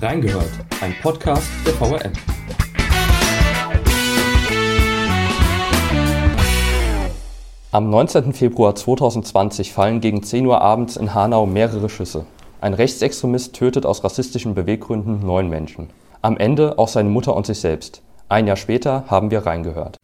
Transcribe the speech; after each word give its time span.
Reingehört, 0.00 0.50
ein 0.80 0.94
Podcast 1.02 1.50
der 1.66 1.72
VRM. 1.72 2.12
Am 7.72 7.90
19. 7.90 8.32
Februar 8.32 8.76
2020 8.76 9.72
fallen 9.72 10.00
gegen 10.00 10.22
10 10.22 10.46
Uhr 10.46 10.60
abends 10.60 10.96
in 10.96 11.14
Hanau 11.14 11.46
mehrere 11.46 11.88
Schüsse. 11.88 12.26
Ein 12.60 12.74
Rechtsextremist 12.74 13.56
tötet 13.56 13.86
aus 13.86 14.04
rassistischen 14.04 14.54
Beweggründen 14.54 15.26
neun 15.26 15.48
Menschen. 15.48 15.90
Am 16.22 16.36
Ende 16.36 16.78
auch 16.78 16.88
seine 16.88 17.08
Mutter 17.08 17.34
und 17.34 17.46
sich 17.46 17.58
selbst. 17.58 18.00
Ein 18.28 18.46
Jahr 18.46 18.56
später 18.56 19.04
haben 19.08 19.32
wir 19.32 19.46
reingehört. 19.46 19.96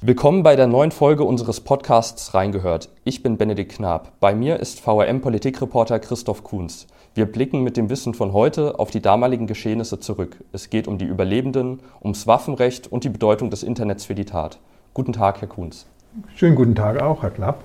Willkommen 0.00 0.44
bei 0.44 0.54
der 0.54 0.68
neuen 0.68 0.92
Folge 0.92 1.24
unseres 1.24 1.60
Podcasts 1.60 2.32
Reingehört. 2.32 2.88
Ich 3.02 3.24
bin 3.24 3.36
Benedikt 3.36 3.72
Knab. 3.72 4.12
Bei 4.20 4.32
mir 4.32 4.60
ist 4.60 4.78
VRM-Politikreporter 4.78 5.98
Christoph 5.98 6.44
Kuhns. 6.44 6.86
Wir 7.14 7.26
blicken 7.26 7.64
mit 7.64 7.76
dem 7.76 7.90
Wissen 7.90 8.14
von 8.14 8.32
heute 8.32 8.78
auf 8.78 8.92
die 8.92 9.02
damaligen 9.02 9.48
Geschehnisse 9.48 9.98
zurück. 9.98 10.36
Es 10.52 10.70
geht 10.70 10.86
um 10.86 10.98
die 10.98 11.04
Überlebenden, 11.04 11.80
ums 12.00 12.28
Waffenrecht 12.28 12.86
und 12.86 13.02
die 13.02 13.08
Bedeutung 13.08 13.50
des 13.50 13.64
Internets 13.64 14.04
für 14.04 14.14
die 14.14 14.24
Tat. 14.24 14.60
Guten 14.94 15.12
Tag, 15.12 15.40
Herr 15.40 15.48
Kuhns. 15.48 15.86
Schönen 16.36 16.54
guten 16.54 16.76
Tag 16.76 17.02
auch, 17.02 17.24
Herr 17.24 17.30
Knapp. 17.30 17.58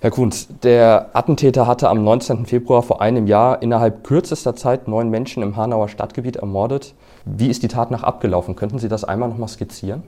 Herr 0.00 0.10
Kuhns, 0.10 0.48
der 0.64 1.10
Attentäter 1.12 1.68
hatte 1.68 1.88
am 1.90 2.02
19. 2.02 2.46
Februar 2.46 2.82
vor 2.82 3.00
einem 3.00 3.28
Jahr 3.28 3.62
innerhalb 3.62 4.02
kürzester 4.02 4.56
Zeit 4.56 4.88
neun 4.88 5.10
Menschen 5.10 5.44
im 5.44 5.56
Hanauer 5.56 5.88
Stadtgebiet 5.88 6.38
ermordet. 6.38 6.94
Wie 7.24 7.46
ist 7.46 7.62
die 7.62 7.68
Tat 7.68 7.92
nach 7.92 8.02
abgelaufen? 8.02 8.56
Könnten 8.56 8.80
Sie 8.80 8.88
das 8.88 9.04
einmal 9.04 9.28
noch 9.28 9.38
mal 9.38 9.46
skizzieren? 9.46 10.02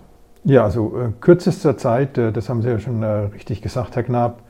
Ja, 0.45 0.65
also 0.65 0.97
äh, 0.99 1.13
kürzester 1.21 1.77
Zeit, 1.77 2.17
äh, 2.17 2.33
das 2.33 2.49
haben 2.49 2.63
Sie 2.63 2.69
ja 2.69 2.79
schon 2.79 3.03
äh, 3.03 3.07
richtig 3.07 3.61
gesagt, 3.61 3.95
Herr 3.97 4.03
Knab, 4.03 4.43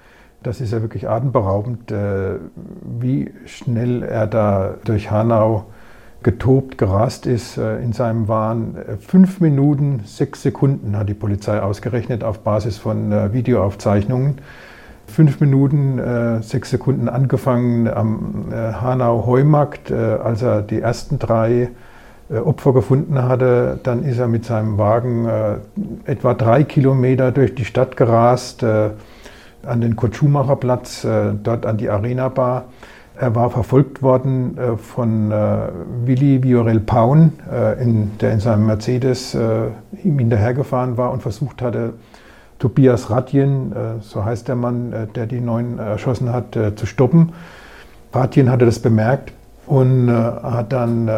das 0.43 0.61
ist 0.61 0.73
ja 0.73 0.83
wirklich 0.83 1.09
atemberaubend, 1.09 1.91
äh, 1.91 2.37
wie 2.83 3.33
schnell 3.45 4.03
er 4.03 4.27
da 4.27 4.75
durch 4.85 5.11
Hanau 5.11 5.65
getobt, 6.23 6.79
gerast 6.79 7.27
ist 7.27 7.59
äh, 7.59 7.83
in 7.83 7.93
seinem 7.93 8.29
Wahn. 8.29 8.77
Äh, 8.77 8.97
fünf 8.99 9.41
Minuten, 9.41 10.03
sechs 10.05 10.43
Sekunden 10.43 10.97
hat 10.97 11.09
die 11.09 11.15
Polizei 11.15 11.61
ausgerechnet 11.61 12.23
auf 12.23 12.41
Basis 12.41 12.79
von 12.79 13.33
Videoaufzeichnungen. 13.33 14.39
Fünf 15.07 15.41
Minuten, 15.41 16.41
sechs 16.41 16.71
Sekunden 16.71 17.09
angefangen 17.09 17.89
am 17.89 18.45
Hanau-Heumarkt, 18.53 19.91
als 19.91 20.43
er 20.43 20.63
die 20.63 20.81
ersten 20.81 21.19
drei 21.19 21.71
Opfer 22.39 22.73
gefunden 22.73 23.23
hatte, 23.23 23.81
dann 23.83 24.05
ist 24.05 24.19
er 24.19 24.29
mit 24.29 24.45
seinem 24.45 24.79
Wagen 24.79 25.27
äh, 25.27 25.57
etwa 26.05 26.35
drei 26.35 26.63
Kilometer 26.63 27.33
durch 27.33 27.55
die 27.55 27.65
Stadt 27.65 27.97
gerast, 27.97 28.63
äh, 28.63 28.91
an 29.67 29.81
den 29.81 29.97
Kurt-Schumacher-Platz, 29.97 31.05
äh, 31.05 31.33
dort 31.43 31.67
an 31.67 31.77
die 31.77 31.91
Arena-Bar. 31.91 32.65
Er 33.19 33.35
war 33.35 33.51
verfolgt 33.51 34.03
worden 34.03 34.57
äh, 34.57 34.77
von 34.77 35.31
äh, 35.31 35.59
Willi 36.05 36.43
Viorel 36.43 36.81
Paun, 36.81 37.33
in, 37.81 38.17
der 38.19 38.33
in 38.33 38.41
seinem 38.41 38.67
Mercedes 38.67 39.35
ihm 39.35 40.19
hinterhergefahren 40.19 40.97
war 40.97 41.11
und 41.11 41.21
versucht 41.21 41.63
hatte, 41.63 41.95
Tobias 42.59 43.11
Radjen, 43.11 43.75
so 44.01 44.25
heißt 44.25 44.47
der 44.49 44.55
Mann, 44.55 44.93
der 45.15 45.27
die 45.27 45.41
Neuen 45.41 45.79
erschossen 45.79 46.33
hat, 46.33 46.57
zu 46.77 46.87
stoppen. 46.87 47.33
Radjen 48.13 48.51
hatte 48.51 48.67
das 48.67 48.79
bemerkt 48.79 49.33
und 49.67 50.11
hat 50.11 50.73
dann 50.73 51.11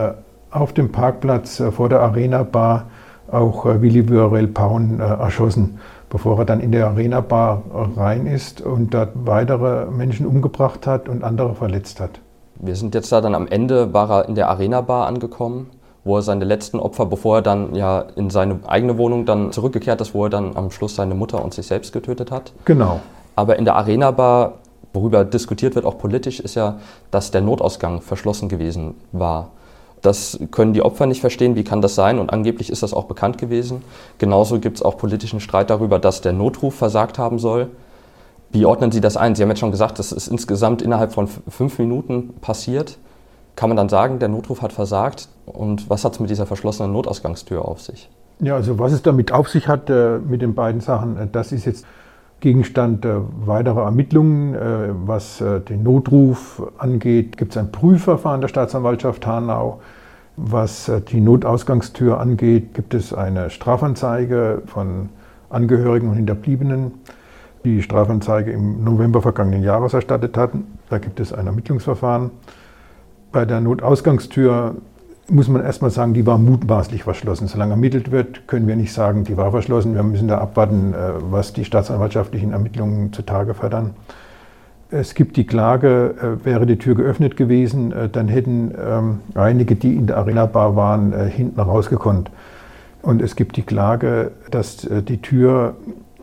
auf 0.52 0.72
dem 0.72 0.92
Parkplatz 0.92 1.58
äh, 1.60 1.72
vor 1.72 1.88
der 1.88 2.00
Arena 2.00 2.42
Bar 2.44 2.86
auch 3.30 3.66
äh, 3.66 3.80
Willi 3.80 4.08
Viorel 4.08 4.46
Paun 4.46 5.00
äh, 5.00 5.02
erschossen, 5.02 5.80
bevor 6.10 6.38
er 6.38 6.44
dann 6.44 6.60
in 6.60 6.72
der 6.72 6.86
Arena 6.86 7.20
Bar 7.20 7.62
rein 7.96 8.26
ist 8.26 8.60
und 8.60 8.92
dort 8.94 9.10
weitere 9.14 9.86
Menschen 9.90 10.26
umgebracht 10.26 10.86
hat 10.86 11.08
und 11.08 11.24
andere 11.24 11.54
verletzt 11.54 12.00
hat. 12.00 12.20
Wir 12.56 12.76
sind 12.76 12.94
jetzt 12.94 13.10
da 13.10 13.20
dann 13.20 13.34
am 13.34 13.48
Ende, 13.48 13.92
war 13.92 14.10
er 14.10 14.28
in 14.28 14.34
der 14.34 14.48
Arena 14.50 14.82
Bar 14.82 15.06
angekommen, 15.06 15.70
wo 16.04 16.16
er 16.16 16.22
seine 16.22 16.44
letzten 16.44 16.78
Opfer, 16.78 17.06
bevor 17.06 17.36
er 17.38 17.42
dann 17.42 17.74
ja 17.74 18.04
in 18.14 18.28
seine 18.28 18.60
eigene 18.66 18.98
Wohnung 18.98 19.24
dann 19.24 19.52
zurückgekehrt 19.52 20.00
ist, 20.00 20.14
wo 20.14 20.24
er 20.24 20.30
dann 20.30 20.56
am 20.56 20.70
Schluss 20.70 20.94
seine 20.94 21.14
Mutter 21.14 21.42
und 21.42 21.54
sich 21.54 21.66
selbst 21.66 21.92
getötet 21.92 22.30
hat. 22.30 22.52
Genau. 22.66 23.00
Aber 23.34 23.58
in 23.58 23.64
der 23.64 23.76
Arena 23.76 24.10
Bar, 24.10 24.54
worüber 24.92 25.24
diskutiert 25.24 25.74
wird, 25.74 25.86
auch 25.86 25.96
politisch, 25.96 26.40
ist 26.40 26.54
ja, 26.54 26.76
dass 27.10 27.30
der 27.30 27.40
Notausgang 27.40 28.02
verschlossen 28.02 28.50
gewesen 28.50 28.94
war. 29.12 29.50
Das 30.02 30.38
können 30.50 30.72
die 30.72 30.82
Opfer 30.82 31.06
nicht 31.06 31.20
verstehen, 31.20 31.54
wie 31.54 31.64
kann 31.64 31.80
das 31.80 31.94
sein? 31.94 32.18
Und 32.18 32.32
angeblich 32.32 32.70
ist 32.70 32.82
das 32.82 32.92
auch 32.92 33.04
bekannt 33.04 33.38
gewesen. 33.38 33.82
Genauso 34.18 34.58
gibt 34.58 34.78
es 34.78 34.82
auch 34.82 34.98
politischen 34.98 35.40
Streit 35.40 35.70
darüber, 35.70 36.00
dass 36.00 36.20
der 36.20 36.32
Notruf 36.32 36.74
versagt 36.74 37.18
haben 37.18 37.38
soll. 37.38 37.68
Wie 38.50 38.66
ordnen 38.66 38.90
Sie 38.90 39.00
das 39.00 39.16
ein? 39.16 39.34
Sie 39.34 39.42
haben 39.42 39.48
jetzt 39.48 39.60
schon 39.60 39.70
gesagt, 39.70 39.98
das 39.98 40.12
ist 40.12 40.26
insgesamt 40.26 40.82
innerhalb 40.82 41.12
von 41.12 41.28
fünf 41.48 41.78
Minuten 41.78 42.34
passiert. 42.40 42.98
Kann 43.54 43.70
man 43.70 43.76
dann 43.76 43.88
sagen, 43.88 44.18
der 44.18 44.28
Notruf 44.28 44.60
hat 44.60 44.72
versagt? 44.72 45.28
Und 45.46 45.88
was 45.88 46.04
hat 46.04 46.14
es 46.14 46.20
mit 46.20 46.30
dieser 46.30 46.46
verschlossenen 46.46 46.92
Notausgangstür 46.92 47.64
auf 47.64 47.80
sich? 47.80 48.10
Ja, 48.40 48.56
also 48.56 48.78
was 48.78 48.92
es 48.92 49.02
damit 49.02 49.30
auf 49.30 49.48
sich 49.48 49.68
hat 49.68 49.88
äh, 49.88 50.18
mit 50.18 50.42
den 50.42 50.54
beiden 50.54 50.80
Sachen, 50.80 51.16
äh, 51.16 51.28
das 51.30 51.52
ist 51.52 51.64
jetzt 51.64 51.86
Gegenstand 52.42 53.04
äh, 53.04 53.14
weiterer 53.46 53.84
Ermittlungen. 53.84 54.54
Äh, 54.54 54.88
was 55.06 55.40
äh, 55.40 55.60
den 55.60 55.84
Notruf 55.84 56.60
angeht, 56.76 57.38
gibt 57.38 57.52
es 57.52 57.56
ein 57.56 57.70
Prüfverfahren 57.70 58.40
der 58.40 58.48
Staatsanwaltschaft 58.48 59.26
Hanau. 59.26 59.80
Was 60.36 60.90
die 61.08 61.20
Notausgangstür 61.20 62.18
angeht, 62.18 62.72
gibt 62.72 62.94
es 62.94 63.12
eine 63.12 63.50
Strafanzeige 63.50 64.62
von 64.66 65.10
Angehörigen 65.50 66.08
und 66.08 66.16
Hinterbliebenen, 66.16 66.92
die 67.66 67.82
Strafanzeige 67.82 68.50
im 68.50 68.82
November 68.82 69.20
vergangenen 69.20 69.62
Jahres 69.62 69.92
erstattet 69.92 70.38
hatten. 70.38 70.78
Da 70.88 70.96
gibt 70.96 71.20
es 71.20 71.34
ein 71.34 71.46
Ermittlungsverfahren. 71.46 72.30
Bei 73.30 73.44
der 73.44 73.60
Notausgangstür 73.60 74.76
muss 75.32 75.48
man 75.48 75.64
erstmal 75.64 75.90
sagen, 75.90 76.12
die 76.12 76.26
war 76.26 76.36
mutmaßlich 76.36 77.04
verschlossen. 77.04 77.48
Solange 77.48 77.72
ermittelt 77.72 78.10
wird, 78.10 78.46
können 78.46 78.68
wir 78.68 78.76
nicht 78.76 78.92
sagen, 78.92 79.24
die 79.24 79.36
war 79.36 79.50
verschlossen. 79.50 79.94
Wir 79.94 80.02
müssen 80.02 80.28
da 80.28 80.38
abwarten, 80.38 80.92
äh, 80.92 81.12
was 81.30 81.54
die 81.54 81.64
staatsanwaltschaftlichen 81.64 82.52
Ermittlungen 82.52 83.12
zutage 83.12 83.54
fördern. 83.54 83.94
Es 84.90 85.14
gibt 85.14 85.38
die 85.38 85.46
Klage, 85.46 86.14
äh, 86.20 86.44
wäre 86.44 86.66
die 86.66 86.76
Tür 86.76 86.94
geöffnet 86.94 87.38
gewesen, 87.38 87.92
äh, 87.92 88.10
dann 88.10 88.28
hätten 88.28 88.74
ähm, 88.78 89.20
einige, 89.34 89.74
die 89.74 89.96
in 89.96 90.06
der 90.06 90.18
Arena 90.18 90.44
Bar 90.44 90.76
waren, 90.76 91.14
hinten 91.28 91.58
rausgekonnt. 91.58 92.30
Und 93.00 93.22
es 93.22 93.34
gibt 93.34 93.56
die 93.56 93.62
Klage, 93.62 94.32
dass 94.50 94.86
die 95.08 95.20
Tür 95.20 95.74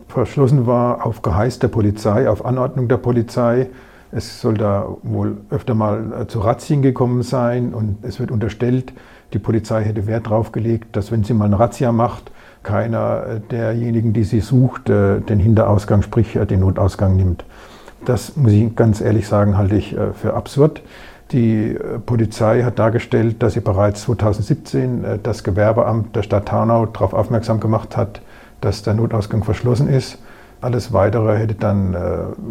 verschlossen 0.08 0.66
war 0.66 1.06
auf 1.06 1.24
Geheiß 1.24 1.60
der 1.60 1.68
Polizei, 1.68 2.30
auf 2.30 2.46
Anordnung 2.46 2.88
der 2.88 2.98
Polizei 2.98 3.68
es 4.12 4.42
soll 4.42 4.56
da 4.56 4.88
wohl 5.04 5.38
öfter 5.50 5.76
mal 5.76 6.22
äh, 6.22 6.28
zu 6.28 6.40
Razzien 6.40 6.82
gekommen 6.82 7.22
sein 7.22 7.74
und 7.74 7.98
es 8.04 8.20
wird 8.20 8.32
unterstellt, 8.32 8.94
die 9.34 9.40
Polizei 9.40 9.84
hätte 9.84 10.08
Wert 10.08 10.26
darauf 10.26 10.52
gelegt, 10.52 10.96
dass 10.96 11.12
wenn 11.12 11.24
sie 11.24 11.34
mal 11.34 11.46
eine 11.46 11.60
Razzia 11.60 11.92
macht, 11.92 12.32
keiner 12.64 13.24
äh, 13.26 13.40
derjenigen, 13.40 14.14
die 14.14 14.24
sie 14.24 14.40
sucht, 14.40 14.90
äh, 14.90 15.20
den 15.20 15.40
Hinterausgang, 15.40 16.02
sprich 16.02 16.40
den 16.50 16.62
Notausgang 16.62 17.16
nimmt. 17.16 17.46
Das 18.06 18.36
muss 18.36 18.52
ich 18.52 18.76
ganz 18.76 19.02
ehrlich 19.02 19.28
sagen, 19.28 19.58
halte 19.58 19.76
ich 19.76 19.94
für 20.14 20.34
absurd. 20.34 20.82
Die 21.34 21.78
Polizei 22.06 22.64
hat 22.64 22.80
dargestellt, 22.80 23.44
dass 23.44 23.54
sie 23.54 23.60
bereits 23.60 24.04
2017 24.04 25.20
das 25.22 25.44
Gewerbeamt 25.44 26.16
der 26.16 26.24
Stadt 26.24 26.50
Hanau 26.50 26.86
darauf 26.86 27.14
aufmerksam 27.14 27.60
gemacht 27.60 27.98
hat, 27.98 28.22
dass 28.62 28.84
der 28.84 28.94
Notausgang 28.94 29.44
verschlossen 29.44 29.90
ist. 29.90 30.18
Alles 30.62 30.92
Weitere 30.92 31.38
hätte 31.38 31.56
dann 31.56 31.94
äh, 31.94 32.00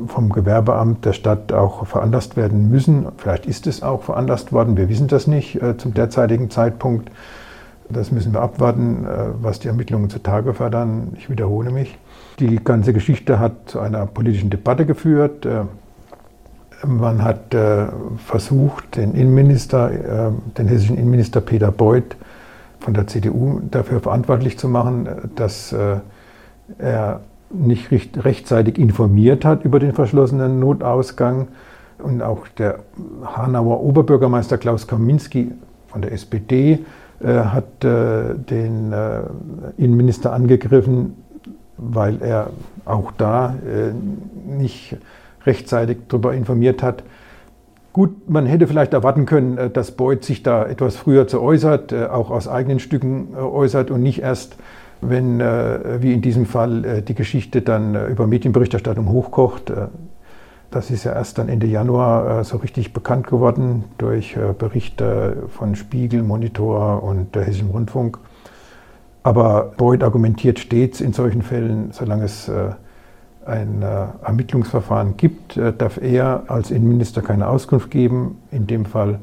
vom 0.07 0.31
Gewerbeamt 0.31 1.05
der 1.05 1.13
Stadt 1.13 1.53
auch 1.53 1.87
veranlasst 1.87 2.39
werden 2.39 2.71
müssen. 2.71 3.07
Vielleicht 3.19 3.45
ist 3.45 3.67
es 3.67 3.83
auch 3.83 4.03
veranlasst 4.03 4.51
worden, 4.51 4.79
wir 4.79 4.89
wissen 4.89 5.09
das 5.09 5.27
nicht 5.27 5.61
äh, 5.61 5.77
zum 5.77 5.93
derzeitigen 5.93 6.49
Zeitpunkt. 6.49 7.11
Das 7.91 8.11
müssen 8.11 8.33
wir 8.33 8.41
abwarten, 8.41 9.05
äh, 9.05 9.09
was 9.43 9.59
die 9.59 9.69
Ermittlungen 9.69 10.09
zutage 10.09 10.55
fördern. 10.55 11.13
Ich 11.19 11.29
wiederhole 11.29 11.71
mich. 11.71 11.99
Die 12.39 12.57
ganze 12.57 12.95
Geschichte 12.95 13.39
hat 13.39 13.53
zu 13.67 13.81
einer 13.81 14.07
politischen 14.07 14.49
Debatte 14.49 14.87
geführt. 14.87 15.47
Man 16.87 17.25
hat 17.25 17.53
versucht, 18.25 18.95
den 18.95 19.15
Innenminister, 19.15 19.91
den 20.57 20.69
hessischen 20.69 20.97
Innenminister 20.97 21.41
Peter 21.41 21.73
Beuth 21.73 22.17
von 22.79 22.95
der 22.95 23.09
CDU 23.09 23.61
dafür 23.69 23.99
verantwortlich 23.99 24.57
zu 24.57 24.69
machen, 24.69 25.09
dass 25.35 25.75
er 26.79 27.21
nicht 27.51 27.91
rechtzeitig 28.25 28.79
informiert 28.79 29.45
hat 29.45 29.65
über 29.65 29.79
den 29.79 29.93
verschlossenen 29.93 30.61
Notausgang. 30.61 31.49
Und 31.99 32.23
auch 32.23 32.47
der 32.49 32.81
Hanauer 33.25 33.81
Oberbürgermeister 33.81 34.59
Klaus 34.59 34.87
Kaminski 34.87 35.53
von 35.89 36.03
der 36.03 36.13
SPD 36.13 36.85
äh, 37.21 37.27
hat 37.27 37.85
äh, 37.85 38.35
den 38.35 38.93
äh, 38.93 39.23
Innenminister 39.77 40.33
angegriffen, 40.33 41.17
weil 41.77 42.23
er 42.23 42.51
auch 42.85 43.11
da 43.13 43.55
äh, 43.67 43.93
nicht 44.49 44.97
rechtzeitig 45.45 45.99
darüber 46.09 46.35
informiert 46.35 46.83
hat. 46.83 47.03
Gut, 47.93 48.29
man 48.31 48.47
hätte 48.47 48.69
vielleicht 48.69 48.93
erwarten 48.93 49.27
können, 49.27 49.59
äh, 49.59 49.71
dass 49.71 49.93
Beuth 49.93 50.25
sich 50.25 50.45
da 50.45 50.65
etwas 50.67 50.97
früher 50.97 51.27
zu 51.27 51.41
äußert, 51.41 51.93
äh, 51.93 52.07
auch 52.07 52.31
aus 52.31 52.47
eigenen 52.47 52.79
Stücken 52.79 53.35
äußert 53.35 53.91
und 53.91 54.03
nicht 54.03 54.21
erst 54.23 54.57
wenn, 55.01 55.41
äh, 55.41 56.03
wie 56.03 56.13
in 56.13 56.23
diesem 56.23 56.47
Fall, 56.47 56.85
äh, 56.85 57.03
die 57.03 57.15
Geschichte 57.15 57.63
dann 57.63 57.95
äh, 57.95 58.07
über 58.07 58.27
Medienberichterstattung 58.27 59.09
hochkocht. 59.09 59.73
Das 60.71 60.91
ist 60.91 61.05
ja 61.05 61.13
erst 61.15 61.39
dann 61.39 61.49
Ende 61.49 61.67
Januar 61.67 62.45
so 62.45 62.59
richtig 62.59 62.93
bekannt 62.93 63.27
geworden 63.27 63.85
durch 63.97 64.37
Berichte 64.59 65.45
von 65.49 65.77
Spiegel, 65.77 66.23
Monitor 66.23 67.03
und 67.03 67.35
der 67.35 67.45
Hessischen 67.45 67.71
Rundfunk. 67.71 68.19
Aber 69.23 69.73
Beuth 69.79 70.03
argumentiert 70.03 70.59
stets 70.59 71.01
in 71.01 71.15
solchen 71.15 71.41
Fällen, 71.41 71.93
solange 71.93 72.25
es 72.25 72.53
ein 73.47 73.81
Ermittlungsverfahren 73.81 75.17
gibt, 75.17 75.59
darf 75.79 75.97
er 76.03 76.43
als 76.49 76.71
Innenminister 76.71 77.23
keine 77.23 77.49
Auskunft 77.49 77.91
geben. 77.91 78.37
In 78.51 78.67
dem 78.67 78.85
Fall 78.85 79.21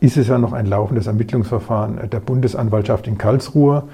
ist 0.00 0.16
es 0.16 0.26
ja 0.26 0.38
noch 0.38 0.52
ein 0.52 0.66
laufendes 0.66 1.06
Ermittlungsverfahren 1.06 2.10
der 2.10 2.18
Bundesanwaltschaft 2.18 3.06
in 3.06 3.16
Karlsruhe, 3.16 3.84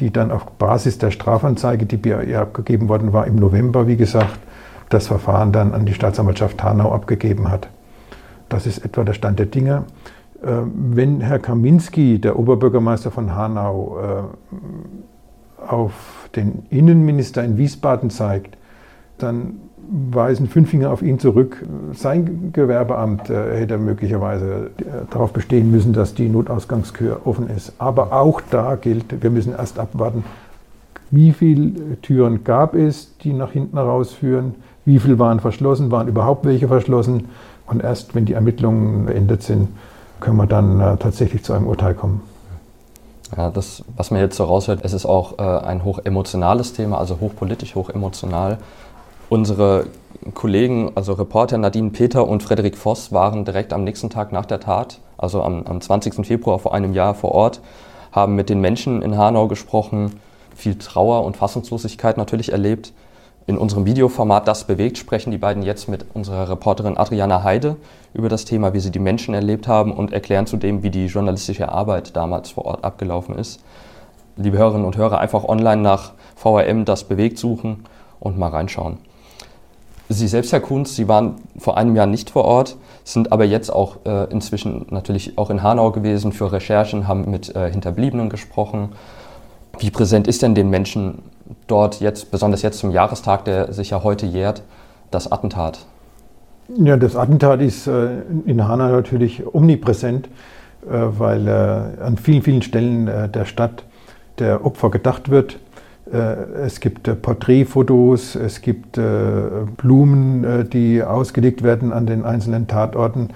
die 0.00 0.10
dann 0.10 0.30
auf 0.30 0.46
Basis 0.46 0.98
der 0.98 1.10
Strafanzeige, 1.10 1.86
die 1.86 2.08
ihr 2.08 2.40
abgegeben 2.40 2.88
worden 2.88 3.12
war, 3.12 3.26
im 3.26 3.36
November, 3.36 3.86
wie 3.86 3.96
gesagt, 3.96 4.38
das 4.88 5.06
Verfahren 5.06 5.52
dann 5.52 5.72
an 5.72 5.86
die 5.86 5.94
Staatsanwaltschaft 5.94 6.62
Hanau 6.62 6.92
abgegeben 6.92 7.50
hat. 7.50 7.68
Das 8.48 8.66
ist 8.66 8.84
etwa 8.84 9.04
der 9.04 9.12
Stand 9.12 9.38
der 9.38 9.46
Dinge. 9.46 9.84
Ähm, 10.44 10.72
wenn 10.74 11.20
Herr 11.20 11.38
Kaminski, 11.38 12.18
der 12.18 12.38
Oberbürgermeister 12.38 13.10
von 13.10 13.34
Hanau, 13.34 13.98
äh, 14.00 15.62
auf 15.62 16.28
den 16.34 16.64
Innenminister 16.70 17.44
in 17.44 17.58
Wiesbaden 17.58 18.10
zeigt, 18.10 18.56
dann 19.18 19.60
weisen 19.90 20.46
fünf 20.46 20.70
Finger 20.70 20.92
auf 20.92 21.02
ihn 21.02 21.18
zurück. 21.18 21.64
Sein 21.92 22.52
Gewerbeamt 22.52 23.28
äh, 23.28 23.58
hätte 23.58 23.76
möglicherweise 23.78 24.70
äh, 24.78 24.82
darauf 25.10 25.32
bestehen 25.32 25.70
müssen, 25.70 25.92
dass 25.92 26.14
die 26.14 26.28
Notausgangskür 26.28 27.22
offen 27.24 27.50
ist. 27.50 27.72
Aber 27.78 28.12
auch 28.12 28.40
da 28.50 28.76
gilt, 28.76 29.22
wir 29.22 29.30
müssen 29.30 29.52
erst 29.52 29.78
abwarten, 29.78 30.24
wie 31.10 31.32
viele 31.32 32.00
Türen 32.02 32.44
gab 32.44 32.74
es, 32.74 33.16
die 33.18 33.32
nach 33.32 33.50
hinten 33.50 33.78
rausführen, 33.78 34.54
wie 34.84 35.00
viele 35.00 35.18
waren 35.18 35.40
verschlossen, 35.40 35.90
waren 35.90 36.06
überhaupt 36.06 36.44
welche 36.44 36.68
verschlossen. 36.68 37.28
Und 37.66 37.82
erst 37.82 38.14
wenn 38.14 38.26
die 38.26 38.34
Ermittlungen 38.34 39.06
beendet 39.06 39.42
sind, 39.42 39.68
können 40.20 40.36
wir 40.36 40.46
dann 40.46 40.80
äh, 40.80 40.96
tatsächlich 40.98 41.42
zu 41.42 41.52
einem 41.52 41.66
Urteil 41.66 41.94
kommen. 41.94 42.20
Ja, 43.36 43.50
das, 43.50 43.84
was 43.96 44.10
man 44.10 44.20
jetzt 44.20 44.36
so 44.36 44.44
raushört, 44.44 44.80
es 44.82 44.92
ist 44.92 45.06
auch 45.06 45.38
ein 45.38 45.84
hochemotionales 45.84 46.72
Thema, 46.72 46.98
also 46.98 47.20
hochpolitisch, 47.20 47.76
hochemotional. 47.76 48.58
Unsere 49.30 49.86
Kollegen, 50.34 50.90
also 50.96 51.12
Reporter 51.12 51.56
Nadine 51.56 51.90
Peter 51.90 52.26
und 52.26 52.42
Frederik 52.42 52.76
Voss, 52.76 53.12
waren 53.12 53.44
direkt 53.44 53.72
am 53.72 53.84
nächsten 53.84 54.10
Tag 54.10 54.32
nach 54.32 54.44
der 54.44 54.58
Tat, 54.58 54.98
also 55.16 55.40
am, 55.44 55.64
am 55.66 55.80
20. 55.80 56.26
Februar 56.26 56.58
vor 56.58 56.74
einem 56.74 56.94
Jahr 56.94 57.14
vor 57.14 57.30
Ort, 57.30 57.60
haben 58.10 58.34
mit 58.34 58.48
den 58.48 58.60
Menschen 58.60 59.02
in 59.02 59.16
Hanau 59.16 59.46
gesprochen, 59.46 60.18
viel 60.56 60.74
Trauer 60.74 61.24
und 61.24 61.36
Fassungslosigkeit 61.36 62.16
natürlich 62.16 62.50
erlebt. 62.50 62.92
In 63.46 63.56
unserem 63.56 63.86
Videoformat 63.86 64.48
Das 64.48 64.64
bewegt 64.64 64.98
sprechen 64.98 65.30
die 65.30 65.38
beiden 65.38 65.62
jetzt 65.62 65.88
mit 65.88 66.06
unserer 66.12 66.50
Reporterin 66.50 66.98
Adriana 66.98 67.44
Heide 67.44 67.76
über 68.12 68.28
das 68.28 68.46
Thema, 68.46 68.74
wie 68.74 68.80
sie 68.80 68.90
die 68.90 68.98
Menschen 68.98 69.32
erlebt 69.32 69.68
haben 69.68 69.92
und 69.92 70.12
erklären 70.12 70.48
zudem, 70.48 70.82
wie 70.82 70.90
die 70.90 71.06
journalistische 71.06 71.68
Arbeit 71.68 72.16
damals 72.16 72.50
vor 72.50 72.64
Ort 72.64 72.82
abgelaufen 72.82 73.38
ist. 73.38 73.60
Liebe 74.36 74.58
Hörerinnen 74.58 74.86
und 74.86 74.96
Hörer, 74.96 75.20
einfach 75.20 75.44
online 75.44 75.82
nach 75.82 76.14
VRM 76.34 76.84
Das 76.84 77.04
bewegt 77.04 77.38
suchen 77.38 77.84
und 78.18 78.36
mal 78.36 78.48
reinschauen. 78.48 78.98
Sie 80.12 80.26
selbst, 80.26 80.52
Herr 80.52 80.58
Kunz, 80.58 80.96
Sie 80.96 81.06
waren 81.06 81.36
vor 81.56 81.76
einem 81.76 81.94
Jahr 81.94 82.06
nicht 82.06 82.30
vor 82.30 82.44
Ort, 82.44 82.76
sind 83.04 83.30
aber 83.30 83.44
jetzt 83.44 83.70
auch 83.72 83.98
äh, 84.04 84.24
inzwischen 84.32 84.86
natürlich 84.90 85.38
auch 85.38 85.50
in 85.50 85.62
Hanau 85.62 85.92
gewesen 85.92 86.32
für 86.32 86.50
Recherchen, 86.50 87.06
haben 87.06 87.30
mit 87.30 87.54
äh, 87.54 87.70
Hinterbliebenen 87.70 88.28
gesprochen. 88.28 88.88
Wie 89.78 89.92
präsent 89.92 90.26
ist 90.26 90.42
denn 90.42 90.56
den 90.56 90.68
Menschen 90.68 91.22
dort 91.68 92.00
jetzt, 92.00 92.32
besonders 92.32 92.62
jetzt 92.62 92.80
zum 92.80 92.90
Jahrestag, 92.90 93.44
der 93.44 93.72
sich 93.72 93.90
ja 93.90 94.02
heute 94.02 94.26
jährt, 94.26 94.64
das 95.12 95.30
Attentat? 95.30 95.86
Ja, 96.76 96.96
das 96.96 97.14
Attentat 97.14 97.60
ist 97.60 97.86
äh, 97.86 98.22
in 98.46 98.66
Hanau 98.66 98.88
natürlich 98.88 99.44
omnipräsent, 99.54 100.26
äh, 100.26 100.90
weil 100.90 101.46
äh, 101.46 102.02
an 102.02 102.16
vielen, 102.16 102.42
vielen 102.42 102.62
Stellen 102.62 103.06
äh, 103.06 103.28
der 103.28 103.44
Stadt 103.44 103.84
der 104.40 104.64
Opfer 104.66 104.90
gedacht 104.90 105.30
wird 105.30 105.60
es 106.12 106.80
gibt 106.80 107.06
äh, 107.06 107.14
Porträtfotos, 107.14 108.34
es 108.34 108.60
gibt 108.60 108.98
äh, 108.98 109.02
Blumen, 109.76 110.68
die 110.70 111.02
ausgelegt 111.02 111.62
werden 111.62 111.92
an 111.92 112.06
den 112.06 112.24
einzelnen 112.24 112.66
Tatorten. 112.66 113.28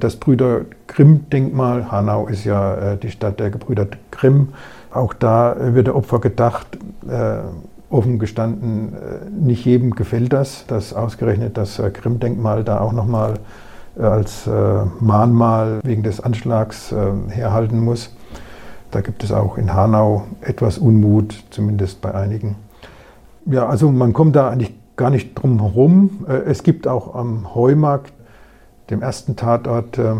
Das 0.00 0.16
Brüder 0.16 0.62
Grimm-Denkmal, 0.86 1.92
Hanau 1.92 2.26
ist 2.28 2.44
ja 2.44 2.96
die 2.96 3.10
Stadt 3.10 3.38
der 3.38 3.50
Gebrüder 3.50 3.86
Grimm, 4.10 4.48
auch 4.90 5.12
da 5.12 5.54
wird 5.74 5.86
der 5.86 5.94
Opfer 5.94 6.18
gedacht. 6.18 6.66
Offen 7.90 8.18
gestanden, 8.18 8.94
nicht 9.38 9.66
jedem 9.66 9.90
gefällt 9.90 10.32
das, 10.32 10.66
dass 10.66 10.94
ausgerechnet 10.94 11.58
das 11.58 11.80
Grimm-Denkmal 11.92 12.64
da 12.64 12.80
auch 12.80 12.92
nochmal 12.92 13.34
als 14.00 14.48
Mahnmal 14.98 15.80
wegen 15.84 16.02
des 16.02 16.20
Anschlags 16.20 16.92
herhalten 17.28 17.78
muss. 17.78 18.15
Da 18.96 19.02
gibt 19.02 19.22
es 19.22 19.30
auch 19.30 19.58
in 19.58 19.74
Hanau 19.74 20.24
etwas 20.40 20.78
Unmut, 20.78 21.44
zumindest 21.50 22.00
bei 22.00 22.14
einigen. 22.14 22.56
Ja, 23.44 23.66
also 23.66 23.92
man 23.92 24.14
kommt 24.14 24.34
da 24.34 24.48
eigentlich 24.48 24.72
gar 24.96 25.10
nicht 25.10 25.34
drum 25.34 25.60
herum. 25.60 26.24
Äh, 26.26 26.50
es 26.50 26.62
gibt 26.62 26.88
auch 26.88 27.14
am 27.14 27.54
Heumarkt, 27.54 28.14
dem 28.88 29.02
ersten 29.02 29.36
Tatort, 29.36 29.98
äh, 29.98 30.14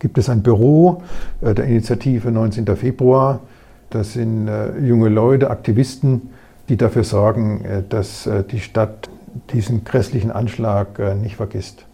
gibt 0.00 0.18
es 0.18 0.28
ein 0.28 0.42
Büro 0.42 1.02
äh, 1.40 1.54
der 1.54 1.64
Initiative 1.64 2.30
19. 2.30 2.66
Februar. 2.76 3.40
Das 3.88 4.12
sind 4.12 4.50
junge 4.82 5.08
Leute, 5.08 5.48
Aktivisten, 5.48 6.28
die 6.68 6.76
dafür 6.76 7.04
sorgen, 7.04 7.84
dass 7.88 8.28
die 8.50 8.60
Stadt 8.60 9.08
diesen 9.52 9.84
grässlichen 9.84 10.30
Anschlag 10.32 10.98
nicht 11.22 11.36
vergisst. 11.36 11.86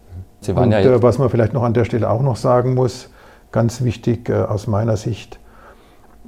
Und, 0.53 0.71
ja 0.71 1.01
was 1.03 1.19
man 1.19 1.29
vielleicht 1.29 1.53
noch 1.53 1.63
an 1.63 1.73
der 1.73 1.85
Stelle 1.85 2.09
auch 2.09 2.23
noch 2.23 2.35
sagen 2.35 2.73
muss, 2.73 3.09
ganz 3.51 3.83
wichtig 3.83 4.31
aus 4.31 4.65
meiner 4.65 4.97
Sicht, 4.97 5.39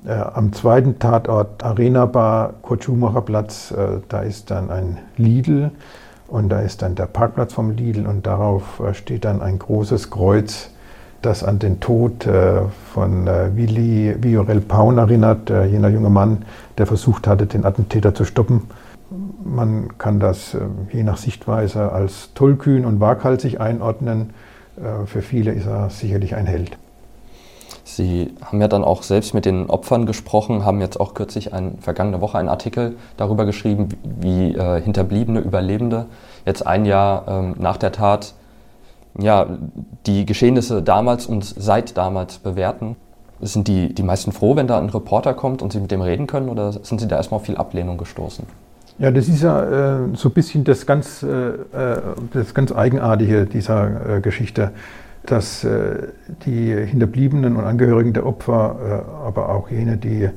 äh, 0.05 0.11
am 0.11 0.53
zweiten 0.53 0.99
Tatort 0.99 1.63
Arena 1.63 2.05
Bar, 2.05 2.53
Kurt 2.61 2.83
Schumacher 2.83 3.21
Platz, 3.21 3.71
äh, 3.71 4.01
da 4.09 4.21
ist 4.21 4.51
dann 4.51 4.69
ein 4.69 4.97
Lidl 5.17 5.71
und 6.27 6.49
da 6.49 6.61
ist 6.61 6.81
dann 6.81 6.95
der 6.95 7.05
Parkplatz 7.05 7.53
vom 7.53 7.71
Lidl 7.71 8.05
und 8.05 8.25
darauf 8.25 8.79
äh, 8.79 8.93
steht 8.93 9.25
dann 9.25 9.41
ein 9.41 9.59
großes 9.59 10.11
Kreuz, 10.11 10.69
das 11.21 11.43
an 11.43 11.59
den 11.59 11.79
Tod 11.79 12.27
äh, 12.27 12.61
von 12.93 13.27
äh, 13.27 13.55
Willi 13.55 14.15
Viorel 14.21 14.61
Paun 14.61 14.97
erinnert, 14.97 15.49
äh, 15.49 15.65
jener 15.65 15.89
junge 15.89 16.09
Mann, 16.09 16.45
der 16.77 16.85
versucht 16.85 17.27
hatte, 17.27 17.47
den 17.47 17.65
Attentäter 17.65 18.13
zu 18.13 18.25
stoppen. 18.25 18.63
Man 19.43 19.97
kann 19.97 20.19
das 20.19 20.57
je 20.91 21.03
nach 21.03 21.17
Sichtweise 21.17 21.91
als 21.91 22.33
tollkühn 22.33 22.83
und 22.83 22.99
waghalsig 22.99 23.61
einordnen. 23.61 24.31
Für 25.05 25.21
viele 25.21 25.53
ist 25.53 25.67
er 25.67 25.91
sicherlich 25.91 26.35
ein 26.35 26.47
Held. 26.47 26.79
Sie 27.87 28.33
haben 28.43 28.59
ja 28.59 28.67
dann 28.67 28.83
auch 28.83 29.03
selbst 29.03 29.35
mit 29.35 29.45
den 29.45 29.69
Opfern 29.69 30.07
gesprochen, 30.07 30.65
haben 30.65 30.81
jetzt 30.81 30.99
auch 30.99 31.13
kürzlich 31.13 31.53
ein, 31.53 31.77
vergangene 31.79 32.19
Woche 32.19 32.39
einen 32.39 32.49
Artikel 32.49 32.95
darüber 33.15 33.45
geschrieben, 33.45 33.89
wie 34.03 34.55
äh, 34.55 34.81
Hinterbliebene, 34.81 35.39
Überlebende 35.39 36.07
jetzt 36.47 36.65
ein 36.65 36.85
Jahr 36.85 37.25
ähm, 37.27 37.55
nach 37.59 37.77
der 37.77 37.91
Tat 37.91 38.33
ja, 39.19 39.45
die 40.07 40.25
Geschehnisse 40.25 40.81
damals 40.81 41.27
und 41.27 41.45
seit 41.45 41.95
damals 41.95 42.39
bewerten. 42.39 42.95
Sind 43.39 43.67
die, 43.67 43.93
die 43.93 44.03
meisten 44.03 44.31
froh, 44.31 44.55
wenn 44.55 44.65
da 44.65 44.79
ein 44.79 44.89
Reporter 44.89 45.35
kommt 45.35 45.61
und 45.61 45.71
Sie 45.71 45.79
mit 45.79 45.91
dem 45.91 46.01
reden 46.01 46.25
können 46.25 46.49
oder 46.49 46.71
sind 46.71 46.99
Sie 46.99 47.07
da 47.07 47.17
erstmal 47.17 47.39
auf 47.39 47.45
viel 47.45 47.57
Ablehnung 47.57 47.97
gestoßen? 47.97 48.45
Ja, 48.97 49.11
das 49.11 49.27
ist 49.27 49.43
ja 49.43 49.61
äh, 49.61 50.15
so 50.15 50.29
ein 50.29 50.33
bisschen 50.33 50.63
das 50.63 50.87
ganz, 50.87 51.21
äh, 51.21 51.27
äh 51.27 52.01
das 52.33 52.53
ganz 52.55 52.71
Eigenartige 52.71 53.45
dieser 53.45 54.17
äh, 54.17 54.21
Geschichte 54.21 54.71
dass 55.25 55.63
äh, 55.63 56.07
die 56.45 56.73
Hinterbliebenen 56.73 57.55
und 57.55 57.63
Angehörigen 57.63 58.13
der 58.13 58.25
Opfer, 58.25 59.03
äh, 59.05 59.25
aber 59.27 59.49
auch 59.49 59.69
jene, 59.69 59.97
die 59.97 60.29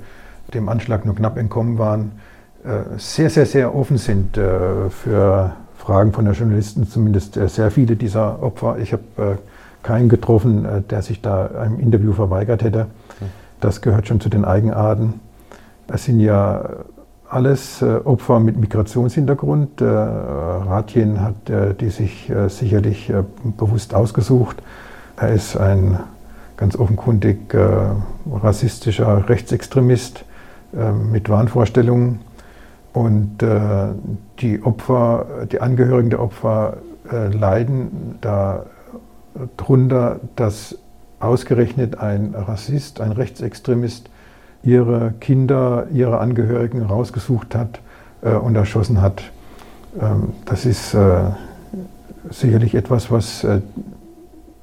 dem 0.54 0.68
Anschlag 0.68 1.04
nur 1.04 1.14
knapp 1.14 1.36
entkommen 1.36 1.78
waren, 1.78 2.12
äh, 2.64 2.98
sehr, 2.98 3.30
sehr, 3.30 3.46
sehr 3.46 3.74
offen 3.74 3.98
sind 3.98 4.36
für 4.36 5.52
Fragen 5.76 6.12
von 6.12 6.24
der 6.24 6.34
Journalisten, 6.34 6.88
zumindest 6.88 7.34
sehr 7.34 7.70
viele 7.70 7.96
dieser 7.96 8.42
Opfer. 8.42 8.78
Ich 8.78 8.92
habe 8.92 9.38
keinen 9.82 10.08
getroffen, 10.08 10.66
der 10.90 11.02
sich 11.02 11.22
da 11.22 11.46
einem 11.46 11.78
Interview 11.78 12.12
verweigert 12.12 12.62
hätte. 12.62 12.86
Das 13.60 13.80
gehört 13.80 14.08
schon 14.08 14.20
zu 14.20 14.28
den 14.28 14.44
Eigenarten. 14.44 15.20
Es 15.86 16.04
sind 16.04 16.20
ja 16.20 16.62
alles 17.30 17.82
Opfer 17.82 18.40
mit 18.40 18.56
Migrationshintergrund. 18.56 19.82
Ratjen 19.82 21.20
hat 21.20 21.50
die 21.80 21.90
sich 21.90 22.32
sicherlich 22.48 23.12
bewusst 23.56 23.94
ausgesucht. 23.94 24.62
Er 25.16 25.32
ist 25.32 25.56
ein 25.56 25.98
ganz 26.58 26.76
offenkundig 26.76 27.54
äh, 27.54 27.58
rassistischer 28.30 29.28
Rechtsextremist 29.28 30.24
äh, 30.76 30.92
mit 30.92 31.30
Wahnvorstellungen. 31.30 32.20
Und 32.92 33.42
äh, 33.42 33.88
die 34.40 34.62
Opfer, 34.62 35.46
die 35.50 35.60
Angehörigen 35.60 36.10
der 36.10 36.20
Opfer 36.20 36.78
äh, 37.10 37.28
leiden 37.28 38.18
darunter, 39.56 40.20
dass 40.36 40.76
ausgerechnet 41.20 41.98
ein 41.98 42.34
Rassist, 42.34 43.00
ein 43.00 43.12
Rechtsextremist 43.12 44.10
ihre 44.62 45.14
Kinder, 45.20 45.86
ihre 45.92 46.18
Angehörigen 46.18 46.82
rausgesucht 46.82 47.54
hat 47.54 47.80
äh, 48.22 48.32
und 48.32 48.56
erschossen 48.56 49.00
hat. 49.00 49.22
Ähm, 50.00 50.32
das 50.44 50.66
ist 50.66 50.94
äh, 50.94 51.30
sicherlich 52.30 52.74
etwas, 52.74 53.10
was 53.10 53.46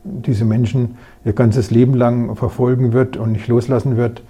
diese 0.04 0.46
Menschen 0.46 0.98
ihr 1.24 1.34
ganzes 1.34 1.72
Leben 1.72 1.96
lang 1.96 2.36
verfolgen 2.36 2.94
wird 2.94 3.18
und 3.18 3.32
nicht 3.32 3.48
loslassen 3.48 3.98
wird. 3.98 4.22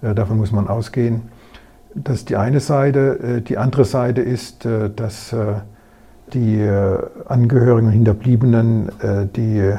Davon 0.00 0.38
muss 0.38 0.50
man 0.50 0.66
ausgehen. 0.66 1.22
Das 1.94 2.16
ist 2.16 2.30
die 2.30 2.36
eine 2.36 2.58
Seite. 2.58 3.40
Die 3.46 3.56
andere 3.58 3.84
Seite 3.84 4.22
ist, 4.22 4.66
dass 4.96 5.36
die 6.32 6.68
Angehörigen 7.28 7.86
und 7.86 7.92
Hinterbliebenen 7.92 8.90
die 9.36 9.72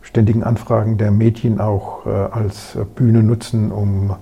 ständigen 0.00 0.42
Anfragen 0.42 0.98
der 0.98 1.12
Medien 1.12 1.60
auch 1.60 2.04
als 2.06 2.76
Bühne 2.96 3.22
nutzen, 3.22 3.70
um 3.70 4.16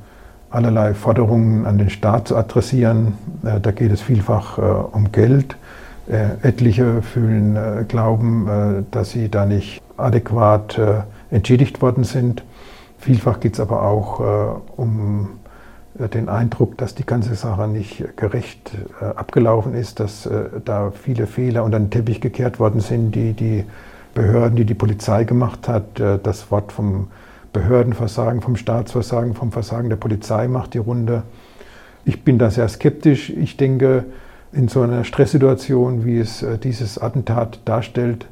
allerlei 0.50 0.94
Forderungen 0.94 1.64
an 1.64 1.78
den 1.78 1.90
Staat 1.90 2.28
zu 2.28 2.36
adressieren. 2.36 3.14
Äh, 3.44 3.60
da 3.60 3.70
geht 3.70 3.92
es 3.92 4.02
vielfach 4.02 4.58
äh, 4.58 4.62
um 4.62 5.12
Geld. 5.12 5.56
Äh, 6.08 6.46
etliche 6.46 7.02
fühlen, 7.02 7.86
glauben, 7.86 8.86
dass 8.90 9.10
sie 9.10 9.28
da 9.28 9.46
nicht 9.46 9.80
adäquat 9.96 10.80
entschädigt 11.30 11.82
worden 11.82 12.02
sind. 12.02 12.42
Vielfach 12.98 13.38
geht 13.38 13.54
es 13.54 13.60
aber 13.60 13.82
auch 13.82 14.60
um 14.76 15.28
den 15.94 16.28
Eindruck, 16.28 16.76
dass 16.78 16.96
die 16.96 17.06
ganze 17.06 17.36
Sache 17.36 17.68
nicht 17.68 18.16
gerecht 18.16 18.72
abgelaufen 19.14 19.74
ist, 19.74 20.00
dass 20.00 20.28
da 20.64 20.90
viele 20.90 21.26
Fehler 21.26 21.62
unter 21.62 21.78
den 21.78 21.90
Teppich 21.90 22.20
gekehrt 22.20 22.58
worden 22.58 22.80
sind, 22.80 23.14
die 23.14 23.34
die 23.34 23.64
Behörden, 24.14 24.56
die 24.56 24.64
die 24.64 24.74
Polizei 24.74 25.24
gemacht 25.24 25.68
hat. 25.68 26.00
Das 26.22 26.50
Wort 26.50 26.72
vom 26.72 27.08
Behördenversagen, 27.52 28.40
vom 28.40 28.56
Staatsversagen, 28.56 29.34
vom 29.34 29.52
Versagen 29.52 29.88
der 29.88 29.96
Polizei 29.96 30.48
macht 30.48 30.74
die 30.74 30.78
Runde. 30.78 31.24
Ich 32.04 32.24
bin 32.24 32.38
da 32.38 32.50
sehr 32.50 32.68
skeptisch. 32.68 33.30
Ich 33.30 33.56
denke, 33.56 34.04
in 34.52 34.68
so 34.68 34.82
einer 34.82 35.04
Stresssituation, 35.04 36.04
wie 36.04 36.18
es 36.18 36.42
äh, 36.42 36.58
dieses 36.58 36.98
Attentat 36.98 37.60
darstellt, 37.64 38.26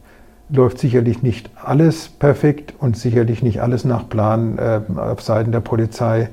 läuft 0.50 0.78
sicherlich 0.78 1.22
nicht 1.22 1.50
alles 1.62 2.08
perfekt 2.08 2.74
und 2.78 2.96
sicherlich 2.96 3.42
nicht 3.42 3.60
alles 3.60 3.84
nach 3.84 4.08
Plan 4.08 4.58
äh, 4.58 4.80
auf 4.98 5.20
Seiten 5.22 5.52
der 5.52 5.60
Polizei. 5.60 6.30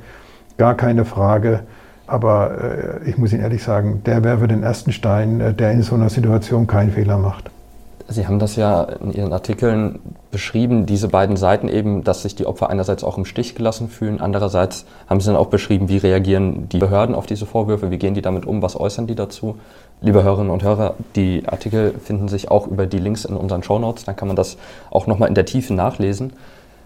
Gar 0.58 0.76
keine 0.76 1.06
Frage. 1.06 1.62
Aber 2.08 3.02
äh, 3.04 3.10
ich 3.10 3.18
muss 3.18 3.34
Ihnen 3.34 3.42
ehrlich 3.42 3.64
sagen, 3.64 4.02
der 4.06 4.24
werfe 4.24 4.48
den 4.48 4.64
ersten 4.64 4.92
Stein, 4.92 5.56
der 5.58 5.72
in 5.72 5.82
so 5.82 5.96
einer 5.96 6.10
Situation 6.10 6.68
keinen 6.68 6.92
Fehler 6.92 7.18
macht. 7.18 7.50
Sie 8.08 8.28
haben 8.28 8.38
das 8.38 8.56
ja 8.56 8.84
in 8.84 9.14
Ihren 9.14 9.34
Artikeln 9.34 10.00
beschrieben, 10.30 10.86
diese 10.86 11.08
beiden 11.08 11.38
Seiten 11.38 11.68
eben, 11.68 12.04
dass 12.04 12.22
sich 12.22 12.36
die 12.36 12.46
Opfer 12.46 12.70
einerseits 12.70 13.04
auch 13.04 13.18
im 13.18 13.26
Stich 13.26 13.56
gelassen 13.56 13.90
fühlen, 13.90 14.22
andererseits 14.22 14.86
haben 15.08 15.20
Sie 15.20 15.28
dann 15.28 15.36
auch 15.36 15.48
beschrieben, 15.48 15.90
wie 15.90 15.98
reagieren 15.98 16.70
die 16.70 16.78
Behörden 16.78 17.16
auf 17.16 17.26
diese 17.26 17.48
Vorwürfe, 17.48 17.90
wie 17.90 17.98
gehen 17.98 18.14
die 18.14 18.22
damit 18.22 18.46
um, 18.46 18.62
was 18.62 18.80
äußern 18.80 19.08
die 19.08 19.16
dazu. 19.16 19.58
Liebe 20.02 20.24
Hörerinnen 20.24 20.52
und 20.52 20.62
Hörer, 20.62 20.96
die 21.16 21.44
Artikel 21.48 21.96
finden 21.98 22.28
sich 22.28 22.52
auch 22.52 22.68
über 22.68 22.86
die 22.86 23.00
Links 23.00 23.26
in 23.26 23.36
unseren 23.36 23.64
Shownotes, 23.64 24.06
dann 24.06 24.16
kann 24.16 24.28
man 24.28 24.36
das 24.36 24.58
auch 24.92 25.08
nochmal 25.08 25.30
in 25.30 25.36
der 25.36 25.46
Tiefe 25.46 25.74
nachlesen. 25.74 26.34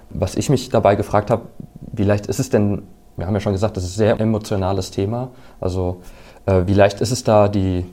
Was 0.10 0.36
ich 0.36 0.50
mich 0.50 0.70
dabei 0.70 0.96
gefragt 0.96 1.32
habe, 1.32 1.44
wie 1.92 2.04
leicht 2.04 2.28
ist 2.28 2.40
es 2.40 2.50
denn, 2.50 2.84
wir 3.18 3.28
haben 3.28 3.34
ja 3.34 3.42
schon 3.42 3.54
gesagt, 3.54 3.76
das 3.76 3.84
ist 3.84 3.96
ein 3.96 3.98
sehr 3.98 4.20
emotionales 4.22 4.92
Thema, 4.92 5.32
also 5.60 5.98
äh, 6.46 6.62
wie 6.66 6.74
leicht 6.74 7.02
ist 7.02 7.12
es 7.12 7.26
da, 7.26 7.50
die 7.50 7.86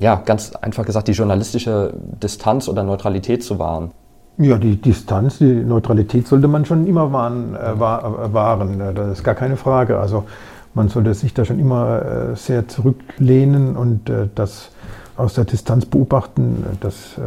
ja, 0.00 0.16
ganz 0.24 0.52
einfach 0.56 0.84
gesagt, 0.84 1.08
die 1.08 1.12
journalistische 1.12 1.92
Distanz 2.22 2.68
oder 2.68 2.82
Neutralität 2.82 3.44
zu 3.44 3.58
wahren? 3.58 3.92
Ja, 4.38 4.56
die 4.56 4.80
Distanz, 4.80 5.38
die 5.38 5.52
Neutralität 5.52 6.26
sollte 6.26 6.48
man 6.48 6.64
schon 6.64 6.86
immer 6.86 7.12
wahren. 7.12 7.54
Äh, 7.54 7.78
wahren. 7.78 8.80
Äh, 8.80 8.94
das 8.94 9.18
ist 9.18 9.24
gar 9.24 9.34
keine 9.34 9.58
Frage. 9.58 9.98
Also 9.98 10.24
man 10.72 10.88
sollte 10.88 11.12
sich 11.12 11.34
da 11.34 11.44
schon 11.44 11.60
immer 11.60 12.30
äh, 12.32 12.36
sehr 12.36 12.66
zurücklehnen 12.66 13.76
und 13.76 14.08
äh, 14.08 14.28
das 14.34 14.70
aus 15.18 15.34
der 15.34 15.44
Distanz 15.44 15.84
beobachten. 15.84 16.64
Das 16.80 17.18
äh, 17.18 17.20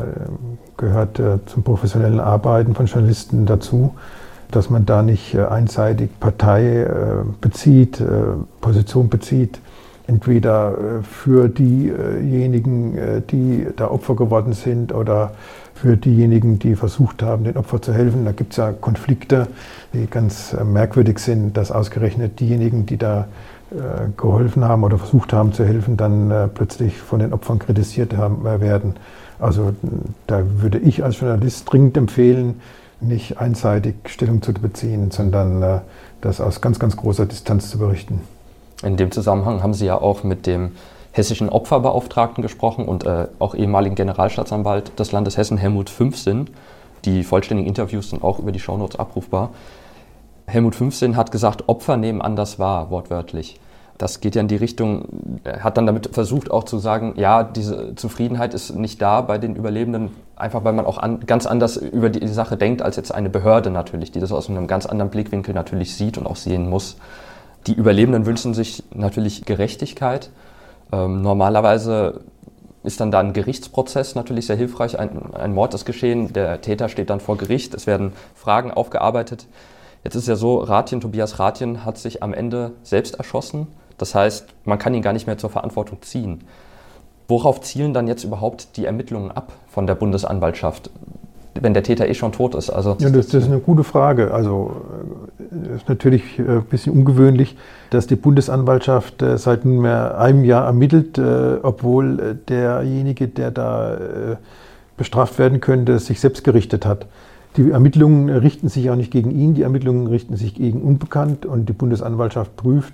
gehört 0.78 1.20
äh, 1.20 1.46
zum 1.46 1.62
professionellen 1.62 2.20
Arbeiten 2.20 2.74
von 2.74 2.88
Journalisten 2.88 3.46
dazu, 3.46 3.94
dass 4.50 4.72
man 4.72 4.88
da 4.88 5.04
nicht 5.04 5.36
einseitig 5.36 6.20
Partei 6.20 6.86
bezieht, 7.42 8.04
Position 8.62 9.10
bezieht 9.10 9.60
entweder 10.08 10.72
äh, 10.72 11.04
für 11.04 11.50
diejenigen, 11.50 12.98
äh, 12.98 13.22
die 13.22 13.68
da 13.76 13.90
Opfer 13.90 14.16
geworden 14.16 14.54
sind 14.54 14.94
oder 14.94 15.34
für 15.74 15.98
diejenigen, 15.98 16.60
die 16.60 16.76
versucht 16.76 17.24
haben, 17.24 17.44
den 17.44 17.58
Opfern 17.58 17.82
zu 17.82 17.94
helfen. 17.94 18.26
Da 18.26 18.32
gibt 18.32 18.52
es 18.52 18.58
ja 18.58 18.72
Konflikte, 18.72 19.48
die 19.94 20.08
ganz 20.08 20.54
äh, 20.54 20.64
merkwürdig 20.64 21.20
sind, 21.20 21.58
dass 21.58 21.72
ausgerechnet 21.72 22.40
diejenigen, 22.40 22.86
die 22.86 22.98
da 22.98 23.28
geholfen 24.18 24.66
haben 24.66 24.84
oder 24.84 25.00
versucht 25.00 25.34
haben 25.34 25.52
zu 25.52 25.66
helfen, 25.66 25.98
dann 25.98 26.52
plötzlich 26.54 26.96
von 26.96 27.18
den 27.18 27.34
Opfern 27.34 27.58
kritisiert 27.58 28.16
werden. 28.16 28.94
Also 29.40 29.74
da 30.28 30.44
würde 30.62 30.78
ich 30.78 31.04
als 31.04 31.20
Journalist 31.20 31.74
dringend 31.74 31.98
empfehlen, 31.98 32.62
nicht 33.02 33.40
einseitig 33.40 33.96
Stellung 34.06 34.44
zu 34.44 34.54
beziehen, 34.54 35.10
sondern 35.10 35.82
das 36.22 36.40
aus 36.40 36.62
ganz, 36.62 36.78
ganz 36.78 36.96
großer 36.96 37.26
Distanz 37.26 37.72
zu 37.72 37.80
berichten. 37.80 38.22
In 38.84 38.98
dem 38.98 39.12
Zusammenhang 39.12 39.64
haben 39.64 39.74
Sie 39.74 39.86
ja 39.86 40.00
auch 40.00 40.24
mit 40.24 40.46
dem 40.46 40.74
hessischen 41.12 41.50
Opferbeauftragten 41.50 42.42
gesprochen 42.42 42.86
und 42.86 43.06
äh, 43.06 43.28
auch 43.40 43.56
ehemaligen 43.56 43.96
Generalstaatsanwalt 43.96 45.00
des 45.00 45.12
Landes 45.12 45.38
Hessen, 45.38 45.58
Helmut 45.58 45.90
Fünfsinn. 45.90 46.50
Die 47.06 47.24
vollständigen 47.24 47.68
Interviews 47.68 48.10
sind 48.10 48.24
auch 48.24 48.40
über 48.40 48.52
die 48.52 48.60
Shownotes 48.60 49.00
abrufbar. 49.00 49.52
Helmut 50.48 50.76
Fünfsinn 50.76 51.16
hat 51.16 51.32
gesagt, 51.32 51.70
Opfer 51.70 51.98
nehmen 51.98 52.22
anders 52.22 52.60
wahr, 52.60 52.90
wortwörtlich. 52.90 53.60
Das 53.98 54.22
geht 54.22 54.36
ja 54.36 54.42
in 54.42 54.48
die 54.48 54.56
Richtung, 54.56 55.06
er 55.44 55.64
hat 55.64 55.78
dann 55.78 55.86
damit 55.86 56.10
versucht 56.12 56.50
auch 56.50 56.64
zu 56.64 56.80
sagen, 56.80 57.14
ja, 57.16 57.44
diese 57.44 57.96
Zufriedenheit 57.96 58.54
ist 58.56 58.76
nicht 58.76 59.02
da 59.02 59.22
bei 59.22 59.38
den 59.38 59.56
Überlebenden, 59.56 60.10
einfach 60.36 60.64
weil 60.64 60.74
man 60.74 60.86
auch 60.86 60.98
an, 60.98 61.20
ganz 61.22 61.46
anders 61.46 61.78
über 61.78 62.10
die 62.10 62.28
Sache 62.28 62.58
denkt 62.58 62.82
als 62.82 62.96
jetzt 62.96 63.14
eine 63.14 63.30
Behörde 63.30 63.70
natürlich, 63.70 64.12
die 64.12 64.20
das 64.20 64.32
aus 64.32 64.50
einem 64.50 64.66
ganz 64.66 64.88
anderen 64.88 65.12
Blickwinkel 65.12 65.54
natürlich 65.54 65.96
sieht 65.96 66.18
und 66.18 66.26
auch 66.26 66.36
sehen 66.36 66.70
muss. 66.70 66.98
Die 67.68 67.74
Überlebenden 67.74 68.26
wünschen 68.26 68.54
sich 68.54 68.84
natürlich 68.94 69.46
Gerechtigkeit. 69.46 70.30
Ähm, 70.92 71.22
normalerweise 71.22 72.22
ist 72.84 73.00
dann 73.00 73.12
da 73.12 73.20
ein 73.20 73.34
Gerichtsprozess 73.34 74.16
natürlich 74.16 74.48
sehr 74.48 74.58
hilfreich. 74.58 75.00
Ein, 75.00 75.34
ein, 75.34 75.54
Mord 75.54 75.74
ist 75.74 75.86
geschehen, 75.86 76.34
der 76.34 76.62
Täter 76.62 76.90
steht 76.90 77.10
dann 77.10 77.22
vor 77.22 77.38
Gericht, 77.38 77.74
es 77.74 77.88
werden 77.88 78.12
Fragen 78.36 78.72
aufgearbeitet. 78.72 79.48
Jetzt 80.04 80.16
ist 80.16 80.28
ja 80.28 80.36
so, 80.36 80.58
Ratien, 80.58 81.00
Tobias 81.00 81.40
Ratien 81.40 81.86
hat 81.86 81.98
sich 81.98 82.22
am 82.22 82.34
Ende 82.34 82.74
selbst 82.84 83.16
erschossen. 83.16 83.68
Das 83.98 84.14
heißt, 84.14 84.48
man 84.66 84.80
kann 84.80 84.94
ihn 84.94 85.02
gar 85.02 85.14
nicht 85.14 85.28
mehr 85.28 85.38
zur 85.38 85.50
Verantwortung 85.50 86.02
ziehen. 86.02 86.44
Worauf 87.30 87.62
zielen 87.62 87.94
dann 87.94 88.08
jetzt 88.08 88.26
überhaupt 88.26 88.76
die 88.76 88.86
Ermittlungen 88.86 89.32
ab 89.32 89.54
von 89.68 89.88
der 89.88 89.96
Bundesanwaltschaft? 89.96 90.90
Wenn 91.62 91.74
der 91.74 91.84
Täter 91.84 92.08
eh 92.08 92.14
schon 92.14 92.32
tot 92.32 92.56
ist? 92.56 92.70
Also 92.70 92.98
ja, 93.00 93.10
das, 93.10 93.28
das 93.28 93.44
ist 93.44 93.50
eine 93.50 93.60
gute 93.60 93.84
Frage. 93.84 94.34
Also 94.34 94.72
es 95.72 95.82
ist 95.82 95.90
natürlich 95.90 96.40
äh, 96.40 96.44
ein 96.44 96.64
bisschen 96.64 96.94
ungewöhnlich, 96.94 97.56
dass 97.90 98.08
die 98.08 98.16
Bundesanwaltschaft 98.16 99.22
äh, 99.22 99.38
seit 99.38 99.66
nunmehr 99.66 100.18
einem 100.18 100.44
Jahr 100.44 100.66
ermittelt, 100.66 101.18
äh, 101.18 101.58
obwohl 101.62 102.40
derjenige, 102.48 103.28
der 103.28 103.52
da 103.52 103.98
bestraft 104.98 105.40
werden 105.40 105.60
könnte, 105.60 106.00
sich 106.00 106.20
selbst 106.20 106.44
gerichtet 106.44 106.86
hat. 106.86 107.08
Die 107.58 107.72
Ermittlungen 107.72 108.30
richten 108.30 108.68
sich 108.68 108.90
auch 108.90 108.96
nicht 108.96 109.12
gegen 109.12 109.32
ihn, 109.32 109.54
die 109.54 109.62
Ermittlungen 109.62 110.08
richten 110.08 110.36
sich 110.36 110.56
gegen 110.56 110.82
Unbekannt 110.82 111.46
und 111.46 111.68
die 111.70 111.74
Bundesanwaltschaft 111.74 112.56
prüft, 112.56 112.94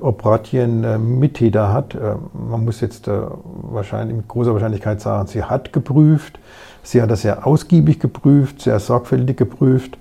ob 0.00 0.24
Ratjen 0.24 1.18
Mittäter 1.18 1.72
hat. 1.72 1.96
Man 2.32 2.64
muss 2.64 2.80
jetzt 2.80 3.08
wahrscheinlich 3.08 4.16
mit 4.16 4.28
großer 4.28 4.52
Wahrscheinlichkeit 4.52 5.00
sagen, 5.00 5.26
sie 5.26 5.42
hat 5.42 5.72
geprüft. 5.72 6.38
Sie 6.84 7.00
hat 7.00 7.10
das 7.10 7.22
sehr 7.22 7.46
ausgiebig 7.46 7.98
geprüft, 7.98 8.60
sehr 8.60 8.78
sorgfältig 8.78 9.38
geprüft 9.38 9.96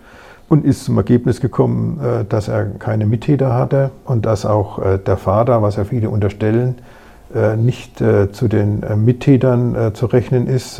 und 0.49 0.65
ist 0.65 0.83
zum 0.83 0.97
Ergebnis 0.97 1.39
gekommen, 1.39 1.99
äh, 1.99 2.25
dass 2.25 2.47
er 2.49 2.65
keine 2.65 3.05
Mittäter 3.05 3.53
hatte 3.53 3.89
und 4.05 4.25
dass 4.25 4.45
auch 4.45 4.79
äh, 4.79 4.99
der 4.99 5.17
Vater, 5.17 5.61
was 5.61 5.77
ja 5.77 5.85
viele 5.85 6.09
unterstellen, 6.09 6.75
äh, 7.33 7.55
nicht 7.55 7.97
zu 7.97 8.47
den 8.47 8.83
Mittätern 9.03 9.91
zu 9.95 10.05
rechnen 10.05 10.45
ist. 10.45 10.79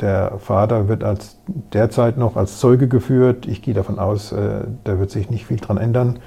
Der 0.00 0.32
Vater 0.38 0.88
wird 0.88 1.04
als 1.04 1.36
derzeit 1.74 2.16
noch 2.16 2.36
als 2.36 2.58
Zeuge 2.58 2.88
geführt. 2.88 3.46
Ich 3.46 3.60
gehe 3.60 3.74
davon 3.74 3.98
aus, 3.98 4.34
da 4.84 4.98
wird 4.98 5.10
sich 5.10 5.28
nicht 5.28 5.44
viel 5.44 5.58
dran 5.58 5.76
ändern. 5.76 6.20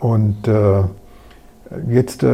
Und 0.00 0.48
jetzt 1.88 2.24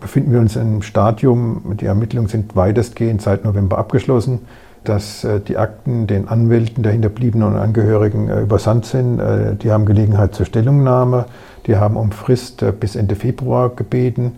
befinden 0.00 0.32
wir 0.32 0.40
uns 0.40 0.56
im 0.56 0.82
Stadium, 0.82 1.76
die 1.80 1.86
Ermittlungen 1.86 2.28
sind 2.28 2.56
weitestgehend 2.56 3.20
seit 3.20 3.44
November 3.44 3.78
abgeschlossen 3.78 4.40
dass 4.84 5.24
äh, 5.24 5.40
die 5.40 5.56
Akten 5.56 6.06
den 6.06 6.28
Anwälten 6.28 6.82
der 6.82 6.92
Hinterbliebenen 6.92 7.48
und 7.48 7.56
Angehörigen 7.56 8.28
äh, 8.28 8.40
übersandt 8.40 8.86
sind. 8.86 9.20
Äh, 9.20 9.56
die 9.56 9.70
haben 9.70 9.84
Gelegenheit 9.84 10.34
zur 10.34 10.46
Stellungnahme. 10.46 11.26
Die 11.66 11.76
haben 11.76 11.96
um 11.96 12.10
Frist 12.12 12.64
bis 12.80 12.96
Ende 12.96 13.16
Februar 13.16 13.68
gebeten. 13.68 14.32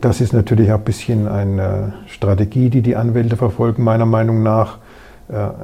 Das 0.00 0.20
ist 0.20 0.32
natürlich 0.32 0.72
auch 0.72 0.78
ein 0.78 0.84
bisschen 0.84 1.28
eine 1.28 1.92
Strategie, 2.06 2.70
die 2.70 2.80
die 2.80 2.96
Anwälte 2.96 3.36
verfolgen, 3.36 3.84
meiner 3.84 4.06
Meinung 4.06 4.42
nach. 4.42 4.78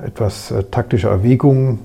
Etwas 0.05 0.53
taktische 0.71 1.09
Erwägungen. 1.09 1.79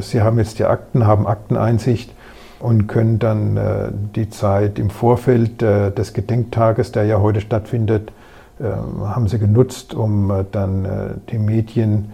Sie 0.00 0.22
haben 0.22 0.38
jetzt 0.38 0.58
die 0.58 0.64
Akten, 0.64 1.06
haben 1.06 1.26
Akteneinsicht 1.26 2.14
und 2.60 2.86
können 2.86 3.18
dann 3.18 4.10
die 4.14 4.30
Zeit 4.30 4.78
im 4.78 4.90
Vorfeld 4.90 5.60
des 5.60 6.12
Gedenktages, 6.12 6.92
der 6.92 7.04
ja 7.04 7.20
heute 7.20 7.40
stattfindet, 7.40 8.12
haben 8.60 9.28
sie 9.28 9.38
genutzt, 9.38 9.94
um 9.94 10.46
dann 10.52 11.20
die 11.30 11.38
Medien 11.38 12.10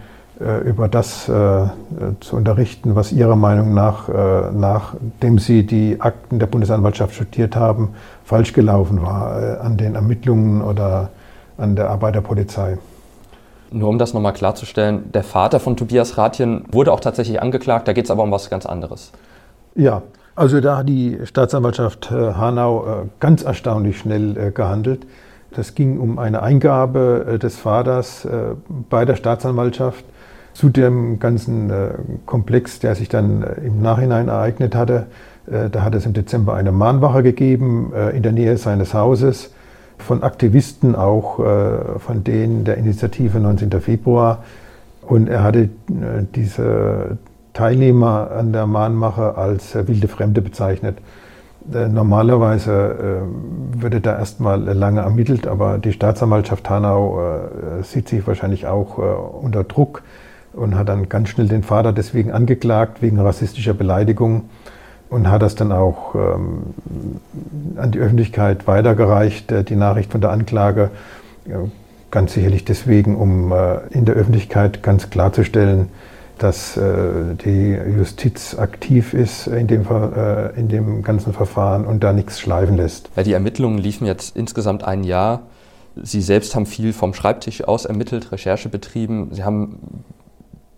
über 0.65 0.89
das 0.89 1.25
zu 1.25 2.35
unterrichten, 2.35 2.95
was 2.95 3.11
ihrer 3.11 3.35
Meinung 3.35 3.73
nach, 3.73 4.09
nachdem 4.51 5.39
sie 5.39 5.65
die 5.65 6.01
Akten 6.01 6.39
der 6.39 6.47
Bundesanwaltschaft 6.47 7.15
studiert 7.15 7.55
haben, 7.55 7.89
falsch 8.25 8.51
gelaufen 8.51 9.01
war 9.01 9.61
an 9.61 9.77
den 9.77 9.95
Ermittlungen 9.95 10.61
oder 10.61 11.11
an 11.57 11.75
der 11.75 11.89
Arbeit 11.89 12.15
der 12.15 12.21
Polizei. 12.21 12.77
Nur 13.71 13.89
um 13.89 13.97
das 13.97 14.13
nochmal 14.13 14.33
klarzustellen, 14.33 15.11
der 15.13 15.23
Vater 15.23 15.59
von 15.59 15.77
Tobias 15.77 16.17
Rathjen 16.17 16.65
wurde 16.71 16.91
auch 16.91 16.99
tatsächlich 16.99 17.41
angeklagt, 17.41 17.87
da 17.87 17.93
geht 17.93 18.05
es 18.05 18.11
aber 18.11 18.23
um 18.23 18.31
was 18.31 18.49
ganz 18.49 18.65
anderes. 18.65 19.11
Ja, 19.75 20.01
also 20.35 20.61
da 20.61 20.77
hat 20.77 20.89
die 20.89 21.19
Staatsanwaltschaft 21.23 22.11
äh, 22.11 22.33
Hanau 22.33 22.85
äh, 22.85 23.07
ganz 23.19 23.43
erstaunlich 23.43 23.99
schnell 23.99 24.37
äh, 24.37 24.51
gehandelt. 24.51 25.05
Das 25.51 25.75
ging 25.75 25.99
um 25.99 26.17
eine 26.17 26.41
Eingabe 26.41 27.37
des 27.39 27.57
Vaters 27.57 28.27
bei 28.89 29.05
der 29.05 29.15
Staatsanwaltschaft 29.15 30.03
zu 30.55 30.69
dem 30.69 31.19
ganzen 31.19 31.71
Komplex, 32.25 32.79
der 32.79 32.95
sich 32.95 33.07
dann 33.07 33.45
im 33.63 33.79
Nachhinein 33.79 34.29
ereignet 34.29 34.73
hatte. 34.73 35.05
Da 35.45 35.83
hat 35.83 35.93
es 35.93 36.07
im 36.07 36.13
Dezember 36.13 36.55
eine 36.55 36.71
Mahnwache 36.71 37.21
gegeben 37.21 37.93
in 38.15 38.23
der 38.23 38.31
Nähe 38.31 38.57
seines 38.57 38.95
Hauses 38.95 39.53
von 39.99 40.23
Aktivisten, 40.23 40.95
auch 40.95 41.35
von 41.35 42.23
denen 42.23 42.63
der 42.63 42.77
Initiative 42.77 43.39
19. 43.39 43.79
Februar. 43.79 44.43
Und 45.03 45.29
er 45.29 45.43
hatte 45.43 45.69
diese 46.33 47.19
Teilnehmer 47.53 48.31
an 48.31 48.51
der 48.51 48.67
Mahnmache 48.67 49.37
als 49.37 49.75
äh, 49.75 49.87
wilde 49.87 50.07
Fremde 50.07 50.41
bezeichnet. 50.41 50.97
Normalerweise 51.65 53.21
würde 53.71 54.01
da 54.01 54.19
erstmal 54.19 54.59
lange 54.59 54.99
ermittelt, 54.99 55.47
aber 55.47 55.77
die 55.77 55.93
Staatsanwaltschaft 55.93 56.69
Hanau 56.69 57.21
sieht 57.83 58.09
sich 58.09 58.27
wahrscheinlich 58.27 58.67
auch 58.67 58.97
unter 59.41 59.63
Druck 59.63 60.03
und 60.51 60.75
hat 60.75 60.89
dann 60.89 61.07
ganz 61.07 61.29
schnell 61.29 61.47
den 61.47 61.63
Vater 61.63 61.93
deswegen 61.93 62.33
angeklagt, 62.33 63.01
wegen 63.01 63.17
rassistischer 63.17 63.73
Beleidigung 63.73 64.49
und 65.13 65.29
hat 65.29 65.43
das 65.43 65.55
dann 65.55 65.71
auch 65.71 66.15
ähm, 66.15 66.63
an 67.77 67.91
die 67.91 67.99
Öffentlichkeit 67.99 68.67
weitergereicht, 68.67 69.51
äh, 69.51 69.63
die 69.63 69.75
Nachricht 69.75 70.11
von 70.11 70.21
der 70.21 70.31
Anklage. 70.31 70.89
Ganz 72.09 72.33
sicherlich 72.33 72.65
deswegen, 72.65 73.15
um 73.15 73.51
äh, 73.51 73.79
in 73.91 74.05
der 74.05 74.15
Öffentlichkeit 74.15 74.81
ganz 74.81 75.09
klarzustellen, 75.09 75.89
dass 76.43 76.75
äh, 76.75 77.35
die 77.45 77.71
Justiz 77.97 78.55
aktiv 78.55 79.13
ist 79.13 79.47
in 79.47 79.67
dem, 79.67 79.85
äh, 79.87 80.49
in 80.59 80.67
dem 80.67 81.01
ganzen 81.01 81.31
Verfahren 81.31 81.85
und 81.85 82.03
da 82.03 82.11
nichts 82.11 82.39
schleifen 82.39 82.75
lässt. 82.75 83.09
Ja, 83.15 83.23
die 83.23 83.31
Ermittlungen 83.31 83.77
liefen 83.77 84.05
jetzt 84.05 84.35
insgesamt 84.35 84.83
ein 84.83 85.05
Jahr. 85.05 85.43
Sie 85.95 86.21
selbst 86.21 86.53
haben 86.53 86.65
viel 86.65 86.91
vom 86.91 87.13
Schreibtisch 87.13 87.63
aus 87.63 87.85
ermittelt, 87.85 88.33
Recherche 88.33 88.67
betrieben. 88.67 89.29
Sie 89.31 89.45
haben 89.45 90.03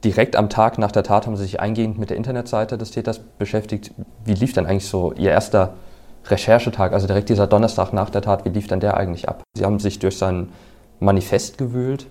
direkt 0.04 0.36
am 0.36 0.50
Tag 0.50 0.78
nach 0.78 0.92
der 0.92 1.02
Tat 1.02 1.26
haben 1.26 1.36
Sie 1.36 1.44
sich 1.44 1.60
eingehend 1.60 1.98
mit 1.98 2.12
der 2.12 2.18
Internetseite 2.18 2.78
des 2.78 2.92
Täters 2.92 3.20
beschäftigt. 3.40 3.92
Wie 4.24 4.36
lief 4.36 4.54
denn 4.54 4.68
eigentlich 4.68 4.86
so 4.86 5.14
Ihr 5.14 5.32
erster 5.32 5.74
Recherchetag, 6.28 6.94
also 6.94 7.08
direkt 7.08 7.30
dieser 7.30 7.48
Donnerstag 7.48 7.92
nach 7.92 8.12
der 8.12 8.22
Tat, 8.22 8.46
wie 8.46 8.50
lief 8.50 8.68
denn 8.68 8.82
der 8.82 8.98
eigentlich 8.98 9.28
ab? 9.28 9.42
Sie 9.58 9.66
haben 9.66 9.80
sich 9.80 9.98
durch 9.98 10.18
sein 10.18 10.50
Manifest 11.00 11.58
gewühlt. 11.58 12.06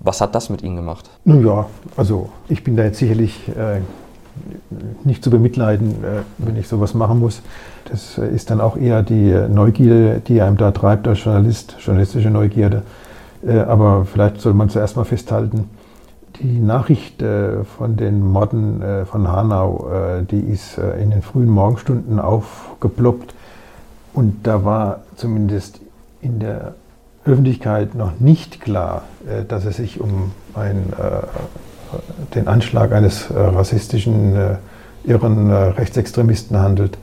Was 0.00 0.20
hat 0.20 0.34
das 0.34 0.50
mit 0.50 0.62
Ihnen 0.62 0.76
gemacht? 0.76 1.10
Nun 1.24 1.44
ja, 1.44 1.66
also 1.96 2.30
ich 2.48 2.62
bin 2.62 2.76
da 2.76 2.84
jetzt 2.84 2.98
sicherlich 2.98 3.48
äh, 3.48 3.80
nicht 5.04 5.24
zu 5.24 5.30
bemitleiden, 5.30 6.04
äh, 6.04 6.22
wenn 6.38 6.56
ich 6.56 6.68
sowas 6.68 6.94
machen 6.94 7.18
muss. 7.18 7.42
Das 7.90 8.18
ist 8.18 8.50
dann 8.50 8.60
auch 8.60 8.76
eher 8.76 9.02
die 9.02 9.32
Neugierde, 9.48 10.20
die 10.26 10.40
einem 10.42 10.56
da 10.56 10.70
treibt 10.70 11.08
als 11.08 11.24
Journalist, 11.24 11.76
journalistische 11.80 12.30
Neugierde. 12.30 12.82
Äh, 13.46 13.58
aber 13.60 14.04
vielleicht 14.04 14.40
soll 14.40 14.54
man 14.54 14.68
zuerst 14.68 14.96
mal 14.96 15.04
festhalten, 15.04 15.70
die 16.40 16.58
Nachricht 16.58 17.22
äh, 17.22 17.64
von 17.64 17.96
den 17.96 18.20
Morden 18.20 18.82
äh, 18.82 19.04
von 19.06 19.28
Hanau, 19.28 19.88
äh, 19.90 20.24
die 20.24 20.40
ist 20.40 20.78
in 20.78 21.10
den 21.10 21.22
frühen 21.22 21.48
Morgenstunden 21.48 22.18
aufgeploppt. 22.18 23.34
Und 24.12 24.46
da 24.46 24.64
war 24.64 25.00
zumindest 25.16 25.80
in 26.20 26.38
der 26.38 26.74
Öffentlichkeit 27.26 27.94
noch 27.94 28.20
nicht 28.20 28.60
klar, 28.60 29.02
dass 29.48 29.64
es 29.64 29.76
sich 29.76 30.00
um 30.00 30.32
ein, 30.54 30.92
den 32.34 32.48
Anschlag 32.48 32.92
eines 32.92 33.26
rassistischen, 33.30 34.56
irren 35.04 35.50
Rechtsextremisten 35.50 36.58
handelt. 36.58 36.98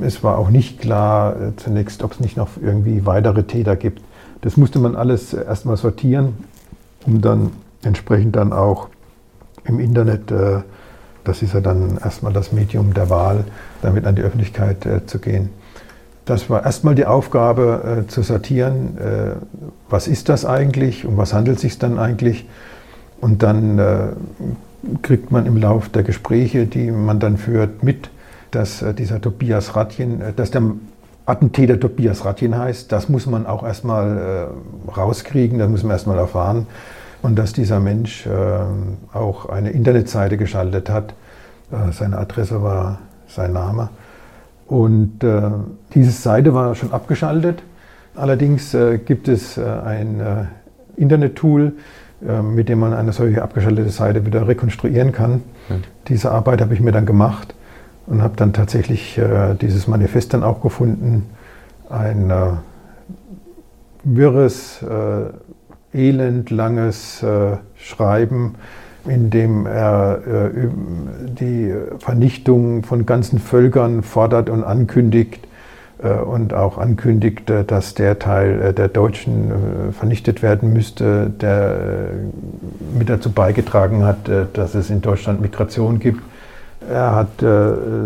Es 0.00 0.22
war 0.22 0.38
auch 0.38 0.50
nicht 0.50 0.80
klar 0.80 1.34
zunächst, 1.56 2.02
ob 2.02 2.12
es 2.12 2.20
nicht 2.20 2.36
noch 2.36 2.50
irgendwie 2.62 3.06
weitere 3.06 3.42
Täter 3.42 3.76
gibt. 3.76 4.00
Das 4.40 4.56
musste 4.56 4.78
man 4.78 4.96
alles 4.96 5.34
erstmal 5.34 5.76
sortieren, 5.76 6.34
um 7.04 7.20
dann 7.20 7.50
entsprechend 7.82 8.36
dann 8.36 8.52
auch 8.52 8.88
im 9.64 9.80
Internet, 9.80 10.30
äh, 10.30 10.60
das 11.24 11.42
ist 11.42 11.54
ja 11.54 11.60
dann 11.60 11.98
erstmal 12.02 12.32
das 12.32 12.52
Medium 12.52 12.94
der 12.94 13.10
Wahl, 13.10 13.44
damit 13.82 14.06
an 14.06 14.16
die 14.16 14.22
Öffentlichkeit 14.22 14.86
äh, 14.86 15.06
zu 15.06 15.18
gehen. 15.18 15.50
Das 16.30 16.48
war 16.48 16.64
erstmal 16.64 16.94
die 16.94 17.06
Aufgabe 17.06 18.04
äh, 18.04 18.06
zu 18.06 18.22
sortieren, 18.22 18.96
was 19.88 20.06
ist 20.06 20.28
das 20.28 20.44
eigentlich, 20.44 21.04
um 21.04 21.16
was 21.16 21.34
handelt 21.34 21.56
es 21.56 21.62
sich 21.62 21.78
dann 21.78 21.98
eigentlich. 21.98 22.46
Und 23.20 23.42
dann 23.42 24.14
kriegt 25.02 25.32
man 25.32 25.44
im 25.44 25.56
Lauf 25.56 25.88
der 25.88 26.04
Gespräche, 26.04 26.66
die 26.66 26.90
man 26.90 27.18
dann 27.18 27.36
führt, 27.36 27.82
mit, 27.82 28.10
dass 28.52 28.84
dieser 28.96 29.20
Tobias 29.20 29.74
Ratjen, 29.74 30.22
dass 30.36 30.52
der 30.52 30.62
Attentäter 31.26 31.78
Tobias 31.78 32.24
Ratjen 32.24 32.56
heißt. 32.56 32.90
Das 32.92 33.08
muss 33.08 33.26
man 33.26 33.46
auch 33.46 33.62
erstmal 33.62 34.48
rauskriegen, 34.96 35.58
das 35.58 35.68
muss 35.68 35.82
man 35.82 35.92
erstmal 35.92 36.18
erfahren 36.18 36.66
und 37.22 37.38
dass 37.38 37.52
dieser 37.52 37.80
Mensch 37.80 38.26
äh, 38.26 38.30
auch 39.12 39.48
eine 39.48 39.70
Internetseite 39.70 40.36
geschaltet 40.36 40.88
hat. 40.90 41.14
Äh, 41.70 41.92
seine 41.92 42.18
Adresse 42.18 42.62
war 42.62 42.98
sein 43.28 43.52
Name. 43.52 43.90
Und 44.70 45.24
äh, 45.24 45.50
diese 45.94 46.12
Seite 46.12 46.54
war 46.54 46.76
schon 46.76 46.92
abgeschaltet. 46.92 47.60
Allerdings 48.14 48.72
äh, 48.72 48.98
gibt 48.98 49.26
es 49.26 49.58
äh, 49.58 49.64
ein 49.64 50.20
äh, 50.20 50.44
Internet-Tool, 50.96 51.72
mit 52.42 52.68
dem 52.68 52.80
man 52.80 52.92
eine 52.92 53.14
solche 53.14 53.42
abgeschaltete 53.42 53.88
Seite 53.88 54.26
wieder 54.26 54.46
rekonstruieren 54.46 55.10
kann. 55.10 55.40
Mhm. 55.70 55.82
Diese 56.08 56.30
Arbeit 56.30 56.60
habe 56.60 56.74
ich 56.74 56.80
mir 56.80 56.92
dann 56.92 57.06
gemacht 57.06 57.54
und 58.06 58.20
habe 58.22 58.36
dann 58.36 58.52
tatsächlich 58.52 59.18
dieses 59.62 59.88
Manifest 59.88 60.34
dann 60.34 60.42
auch 60.42 60.60
gefunden. 60.60 61.30
Ein 61.88 62.30
wirres 64.04 64.84
elendlanges 65.94 67.22
äh, 67.22 67.56
Schreiben, 67.76 68.56
in 69.06 69.30
dem 69.30 69.66
er 69.66 70.20
äh, 70.26 70.50
die 71.40 71.74
Vernichtung 71.98 72.82
von 72.82 73.06
ganzen 73.06 73.38
Völkern 73.38 74.02
fordert 74.02 74.50
und 74.50 74.64
ankündigt 74.64 75.46
äh, 76.02 76.12
und 76.12 76.54
auch 76.54 76.78
ankündigt, 76.78 77.50
dass 77.66 77.94
der 77.94 78.18
Teil 78.18 78.60
äh, 78.60 78.72
der 78.72 78.88
Deutschen 78.88 79.50
äh, 79.50 79.92
vernichtet 79.92 80.42
werden 80.42 80.72
müsste, 80.72 81.30
der 81.30 81.70
äh, 81.70 82.98
mit 82.98 83.08
dazu 83.08 83.30
beigetragen 83.30 84.04
hat, 84.04 84.30
dass 84.52 84.74
es 84.74 84.90
in 84.90 85.00
Deutschland 85.00 85.40
Migration 85.40 85.98
gibt. 85.98 86.22
Er 86.88 87.14
hat 87.14 87.44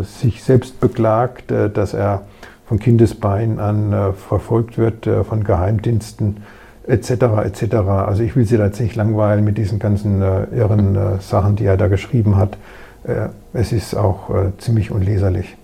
sich 0.02 0.42
selbst 0.42 0.80
beklagt, 0.80 1.44
dass 1.50 1.94
er 1.94 2.22
von 2.66 2.80
Kindesbein 2.80 3.60
an 3.60 4.14
verfolgt 4.14 4.78
wird 4.78 5.08
von 5.28 5.44
Geheimdiensten 5.44 6.38
etc. 6.86 7.10
etc. 7.44 7.74
Also 7.74 8.22
ich 8.22 8.36
will 8.36 8.44
Sie 8.44 8.56
da 8.56 8.66
jetzt 8.66 8.80
nicht 8.80 8.96
langweilen 8.96 9.44
mit 9.44 9.58
diesen 9.58 9.78
ganzen 9.78 10.22
äh, 10.22 10.44
irren 10.54 10.96
äh, 10.96 11.20
Sachen, 11.20 11.56
die 11.56 11.64
er 11.64 11.76
da 11.76 11.88
geschrieben 11.88 12.36
hat. 12.36 12.56
Äh, 13.04 13.28
es 13.52 13.72
ist 13.72 13.94
auch 13.94 14.30
äh, 14.30 14.52
ziemlich 14.58 14.90
unleserlich. 14.90 15.56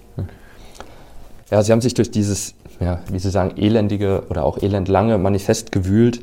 Ja, 1.51 1.63
Sie 1.63 1.73
haben 1.73 1.81
sich 1.81 1.95
durch 1.95 2.11
dieses, 2.11 2.55
ja, 2.79 3.01
wie 3.11 3.19
Sie 3.19 3.31
sagen, 3.31 3.57
elendige 3.57 4.23
oder 4.31 4.45
auch 4.45 4.59
elendlange 4.63 5.19
Manifest 5.19 5.73
gewühlt. 5.73 6.21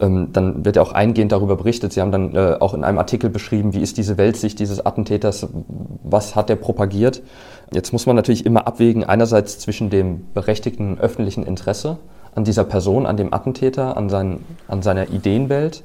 Ähm, 0.00 0.30
dann 0.32 0.64
wird 0.64 0.74
ja 0.74 0.82
auch 0.82 0.92
eingehend 0.92 1.30
darüber 1.30 1.56
berichtet. 1.56 1.92
Sie 1.92 2.00
haben 2.00 2.10
dann 2.10 2.34
äh, 2.34 2.56
auch 2.58 2.74
in 2.74 2.82
einem 2.82 2.98
Artikel 2.98 3.30
beschrieben, 3.30 3.72
wie 3.74 3.80
ist 3.80 3.96
diese 3.96 4.18
Weltsicht 4.18 4.58
dieses 4.58 4.84
Attentäters, 4.84 5.46
was 6.02 6.34
hat 6.34 6.50
er 6.50 6.56
propagiert. 6.56 7.22
Jetzt 7.72 7.92
muss 7.92 8.06
man 8.06 8.16
natürlich 8.16 8.44
immer 8.44 8.66
abwägen, 8.66 9.04
einerseits 9.04 9.60
zwischen 9.60 9.90
dem 9.90 10.26
berechtigten 10.34 10.98
öffentlichen 10.98 11.44
Interesse 11.44 11.98
an 12.34 12.44
dieser 12.44 12.64
Person, 12.64 13.06
an 13.06 13.16
dem 13.16 13.32
Attentäter, 13.32 13.96
an, 13.96 14.08
sein, 14.08 14.40
an 14.68 14.82
seiner 14.82 15.10
Ideenwelt. 15.10 15.82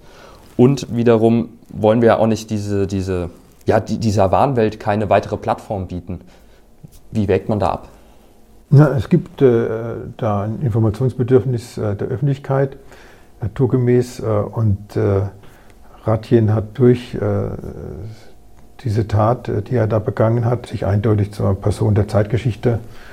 Und 0.58 0.96
wiederum 0.96 1.50
wollen 1.70 2.02
wir 2.02 2.08
ja 2.08 2.18
auch 2.18 2.28
nicht 2.28 2.50
diese, 2.50 2.88
diese, 2.88 3.30
ja, 3.66 3.80
die, 3.80 3.98
dieser 3.98 4.32
Wahnwelt 4.32 4.80
keine 4.80 5.10
weitere 5.10 5.38
Plattform 5.38 5.88
bieten. 5.88 6.22
Wie 7.12 7.28
wägt 7.28 7.50
man 7.50 7.60
da 7.60 7.70
ab? 7.72 7.90
Ja, 8.72 8.90
es 8.96 9.10
gibt 9.10 9.42
äh, 9.42 9.68
da 10.18 10.44
ein 10.44 10.62
Informationsbedürfnis 10.62 11.78
äh, 11.78 11.96
der 11.96 12.08
Öffentlichkeit, 12.08 12.78
naturgemäß. 13.42 14.20
Äh, 14.20 14.26
und 14.26 14.96
äh, 14.96 15.22
Ratjen 16.04 16.54
hat 16.54 16.78
durch 16.78 17.16
äh, 17.16 17.20
diese 18.84 19.08
Tat, 19.08 19.50
äh, 19.50 19.62
die 19.64 19.76
er 19.76 19.88
da 19.88 19.98
begangen 19.98 20.46
hat, 20.46 20.68
sich 20.68 20.86
eindeutig 20.86 21.32
zur 21.32 21.56
Person 21.56 21.96
der 21.96 22.08
Zeitgeschichte 22.08 22.70
äh, 22.70 23.09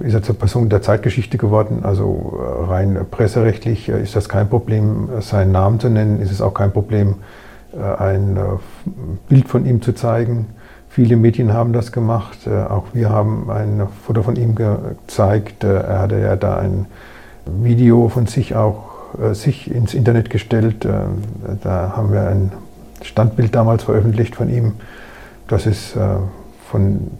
ist 0.00 0.12
er 0.12 0.22
zur 0.22 0.38
Person 0.38 0.68
der 0.68 0.82
Zeitgeschichte 0.82 1.38
geworden. 1.38 1.80
Also 1.82 2.38
äh, 2.38 2.70
rein 2.70 2.98
presserechtlich 3.10 3.88
ist 3.88 4.14
das 4.14 4.28
kein 4.28 4.48
Problem, 4.48 5.08
seinen 5.20 5.52
Namen 5.52 5.80
zu 5.80 5.88
nennen. 5.88 6.20
Ist 6.20 6.30
es 6.30 6.42
auch 6.42 6.54
kein 6.54 6.72
Problem, 6.72 7.16
ein 7.98 8.38
Bild 9.28 9.48
von 9.48 9.66
ihm 9.66 9.82
zu 9.82 9.92
zeigen. 9.92 10.46
Viele 10.88 11.16
Medien 11.16 11.52
haben 11.52 11.74
das 11.74 11.92
gemacht. 11.92 12.48
Auch 12.48 12.86
wir 12.94 13.10
haben 13.10 13.50
ein 13.50 13.86
Foto 14.06 14.22
von 14.22 14.36
ihm 14.36 14.54
gezeigt. 14.54 15.64
Er 15.64 15.98
hatte 15.98 16.18
ja 16.18 16.36
da 16.36 16.56
ein 16.56 16.86
Video 17.44 18.08
von 18.08 18.26
sich 18.26 18.56
auch 18.56 18.84
sich 19.32 19.70
ins 19.70 19.92
Internet 19.92 20.30
gestellt. 20.30 20.88
Da 21.62 21.92
haben 21.94 22.12
wir 22.12 22.22
ein 22.22 22.52
Standbild 23.02 23.54
damals 23.54 23.84
veröffentlicht 23.84 24.34
von 24.34 24.48
ihm. 24.48 24.72
Das 25.46 25.66
ist 25.66 25.94
von 26.70 27.10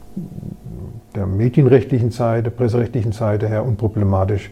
der 1.19 1.27
medienrechtlichen 1.27 2.13
Seite, 2.13 2.51
presserechtlichen 2.51 3.11
Seite 3.11 3.49
her 3.49 3.67
unproblematisch 3.67 4.51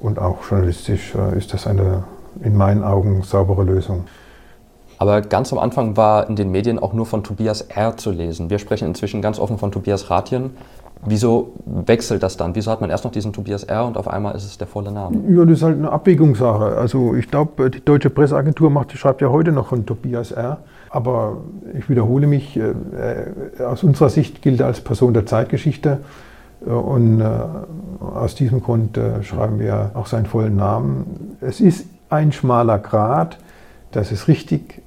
und 0.00 0.18
auch 0.18 0.38
journalistisch 0.48 1.14
äh, 1.14 1.38
ist 1.38 1.54
das 1.54 1.66
eine 1.66 2.02
in 2.42 2.56
meinen 2.56 2.82
Augen 2.82 3.22
saubere 3.22 3.62
Lösung. 3.62 4.04
Aber 4.98 5.20
ganz 5.20 5.52
am 5.52 5.60
Anfang 5.60 5.96
war 5.96 6.28
in 6.28 6.34
den 6.34 6.50
Medien 6.50 6.80
auch 6.80 6.92
nur 6.92 7.06
von 7.06 7.22
Tobias 7.22 7.60
R. 7.62 7.96
zu 7.96 8.10
lesen. 8.10 8.50
Wir 8.50 8.58
sprechen 8.58 8.88
inzwischen 8.88 9.22
ganz 9.22 9.38
offen 9.38 9.58
von 9.58 9.70
Tobias 9.70 10.10
Ratjen. 10.10 10.50
Wieso 11.06 11.52
wechselt 11.64 12.24
das 12.24 12.36
dann? 12.36 12.56
Wieso 12.56 12.72
hat 12.72 12.80
man 12.80 12.90
erst 12.90 13.04
noch 13.04 13.12
diesen 13.12 13.32
Tobias 13.32 13.62
R. 13.62 13.86
und 13.86 13.96
auf 13.96 14.08
einmal 14.08 14.34
ist 14.34 14.44
es 14.44 14.58
der 14.58 14.66
volle 14.66 14.90
Name? 14.90 15.20
Ja, 15.28 15.44
das 15.44 15.58
ist 15.58 15.62
halt 15.62 15.78
eine 15.78 15.92
Abwägungssache. 15.92 16.76
Also 16.76 17.14
ich 17.14 17.30
glaube, 17.30 17.70
die 17.70 17.84
Deutsche 17.84 18.10
Presseagentur 18.10 18.70
macht, 18.70 18.90
schreibt 18.98 19.20
ja 19.20 19.28
heute 19.28 19.52
noch 19.52 19.68
von 19.68 19.86
Tobias 19.86 20.32
R. 20.32 20.58
Aber 20.90 21.38
ich 21.78 21.88
wiederhole 21.88 22.26
mich, 22.26 22.56
äh, 22.56 22.70
äh, 23.58 23.62
aus 23.64 23.82
unserer 23.82 24.08
Sicht 24.08 24.42
gilt 24.42 24.60
er 24.60 24.66
als 24.66 24.80
Person 24.80 25.14
der 25.14 25.26
Zeitgeschichte. 25.26 26.00
Äh, 26.66 26.70
und 26.70 27.22
aus 28.00 28.34
diesem 28.34 28.62
Grund 28.62 28.98
schreiben 29.22 29.58
wir 29.58 29.90
auch 29.94 30.06
seinen 30.06 30.26
vollen 30.26 30.56
Namen. 30.56 31.36
Es 31.40 31.60
ist 31.60 31.86
ein 32.10 32.32
schmaler 32.32 32.78
Grat, 32.78 33.38
das 33.92 34.12
ist 34.12 34.28
richtig. 34.28 34.82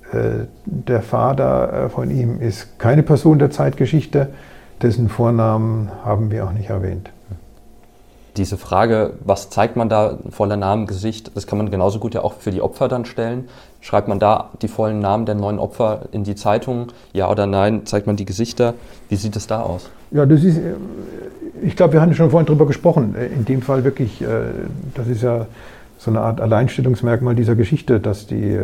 Der 0.65 1.01
Vater 1.01 1.89
von 1.89 2.09
ihm 2.09 2.41
ist 2.41 2.79
keine 2.79 3.03
Person 3.03 3.39
der 3.39 3.51
Zeitgeschichte, 3.51 4.29
dessen 4.81 5.09
Vornamen 5.09 5.89
haben 6.03 6.31
wir 6.31 6.45
auch 6.45 6.51
nicht 6.51 6.69
erwähnt 6.69 7.11
diese 8.37 8.57
Frage, 8.57 9.13
was 9.23 9.49
zeigt 9.49 9.75
man 9.75 9.89
da, 9.89 10.17
voller 10.29 10.57
Namen, 10.57 10.87
Gesicht, 10.87 11.31
das 11.35 11.47
kann 11.47 11.57
man 11.57 11.69
genauso 11.69 11.99
gut 11.99 12.13
ja 12.13 12.21
auch 12.21 12.33
für 12.33 12.51
die 12.51 12.61
Opfer 12.61 12.87
dann 12.87 13.05
stellen. 13.05 13.49
Schreibt 13.81 14.07
man 14.07 14.19
da 14.19 14.51
die 14.61 14.67
vollen 14.67 14.99
Namen 14.99 15.25
der 15.25 15.35
neuen 15.35 15.59
Opfer 15.59 16.03
in 16.11 16.23
die 16.23 16.35
Zeitung, 16.35 16.87
ja 17.13 17.29
oder 17.29 17.47
nein? 17.47 17.85
Zeigt 17.85 18.07
man 18.07 18.15
die 18.15 18.25
Gesichter? 18.25 18.75
Wie 19.09 19.15
sieht 19.15 19.35
es 19.35 19.47
da 19.47 19.61
aus? 19.61 19.89
Ja, 20.11 20.25
das 20.25 20.43
ist, 20.43 20.57
äh, 20.57 20.73
ich 21.63 21.75
glaube, 21.75 21.93
wir 21.93 22.01
hatten 22.01 22.13
schon 22.13 22.29
vorhin 22.29 22.45
darüber 22.45 22.67
gesprochen. 22.67 23.15
Äh, 23.15 23.27
in 23.27 23.45
dem 23.45 23.61
Fall 23.61 23.83
wirklich, 23.83 24.21
äh, 24.21 24.27
das 24.93 25.07
ist 25.07 25.23
ja 25.23 25.47
so 25.97 26.11
eine 26.11 26.21
Art 26.21 26.41
Alleinstellungsmerkmal 26.41 27.33
dieser 27.35 27.55
Geschichte, 27.55 27.99
dass 27.99 28.27
die 28.27 28.59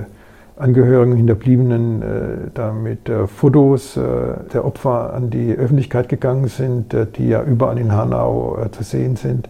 Angehörigen, 0.58 1.16
Hinterbliebenen 1.16 2.52
da 2.56 2.72
mit 2.72 3.12
Fotos 3.28 3.94
der 3.94 4.66
Opfer 4.66 5.14
an 5.14 5.30
die 5.30 5.54
Öffentlichkeit 5.54 6.10
gegangen 6.10 6.48
sind, 6.48 6.96
die 7.16 7.28
ja 7.28 7.44
überall 7.44 7.78
in 7.78 7.92
Hanau 7.92 8.58
zu 8.72 8.82
sehen 8.82 9.18
sind. 9.18 9.48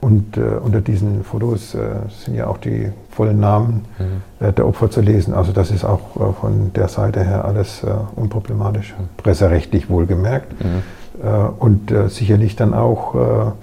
Und 0.00 0.36
äh, 0.36 0.40
unter 0.40 0.80
diesen 0.80 1.24
Fotos 1.24 1.74
äh, 1.74 1.78
sind 2.24 2.34
ja 2.34 2.46
auch 2.46 2.58
die 2.58 2.90
vollen 3.10 3.40
Namen 3.40 3.84
mhm. 3.98 4.46
äh, 4.46 4.52
der 4.52 4.66
Opfer 4.66 4.90
zu 4.90 5.00
lesen. 5.00 5.34
Also 5.34 5.50
das 5.52 5.72
ist 5.72 5.84
auch 5.84 6.16
äh, 6.16 6.32
von 6.40 6.72
der 6.72 6.86
Seite 6.88 7.24
her 7.24 7.44
alles 7.44 7.82
äh, 7.82 7.88
unproblematisch, 8.14 8.94
mhm. 8.96 9.08
presserechtlich 9.16 9.90
wohlgemerkt. 9.90 10.52
Mhm. 10.62 10.82
Äh, 11.22 11.48
und 11.58 11.92
sicherlich 12.08 12.54
dann 12.54 12.74
auch 12.74 13.54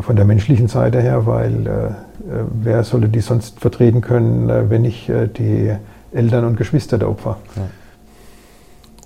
von 0.00 0.16
der 0.16 0.24
menschlichen 0.24 0.68
Seite 0.68 1.00
her, 1.00 1.26
weil 1.26 1.96
wer 2.52 2.84
solle 2.84 3.08
die 3.08 3.20
sonst 3.20 3.60
vertreten 3.60 4.00
können, 4.00 4.70
wenn 4.70 4.82
nicht 4.82 5.08
die 5.08 5.74
Eltern 6.12 6.44
und 6.44 6.56
Geschwister 6.56 6.98
der 6.98 7.08
Opfer. 7.08 7.36
Ja. 7.56 7.62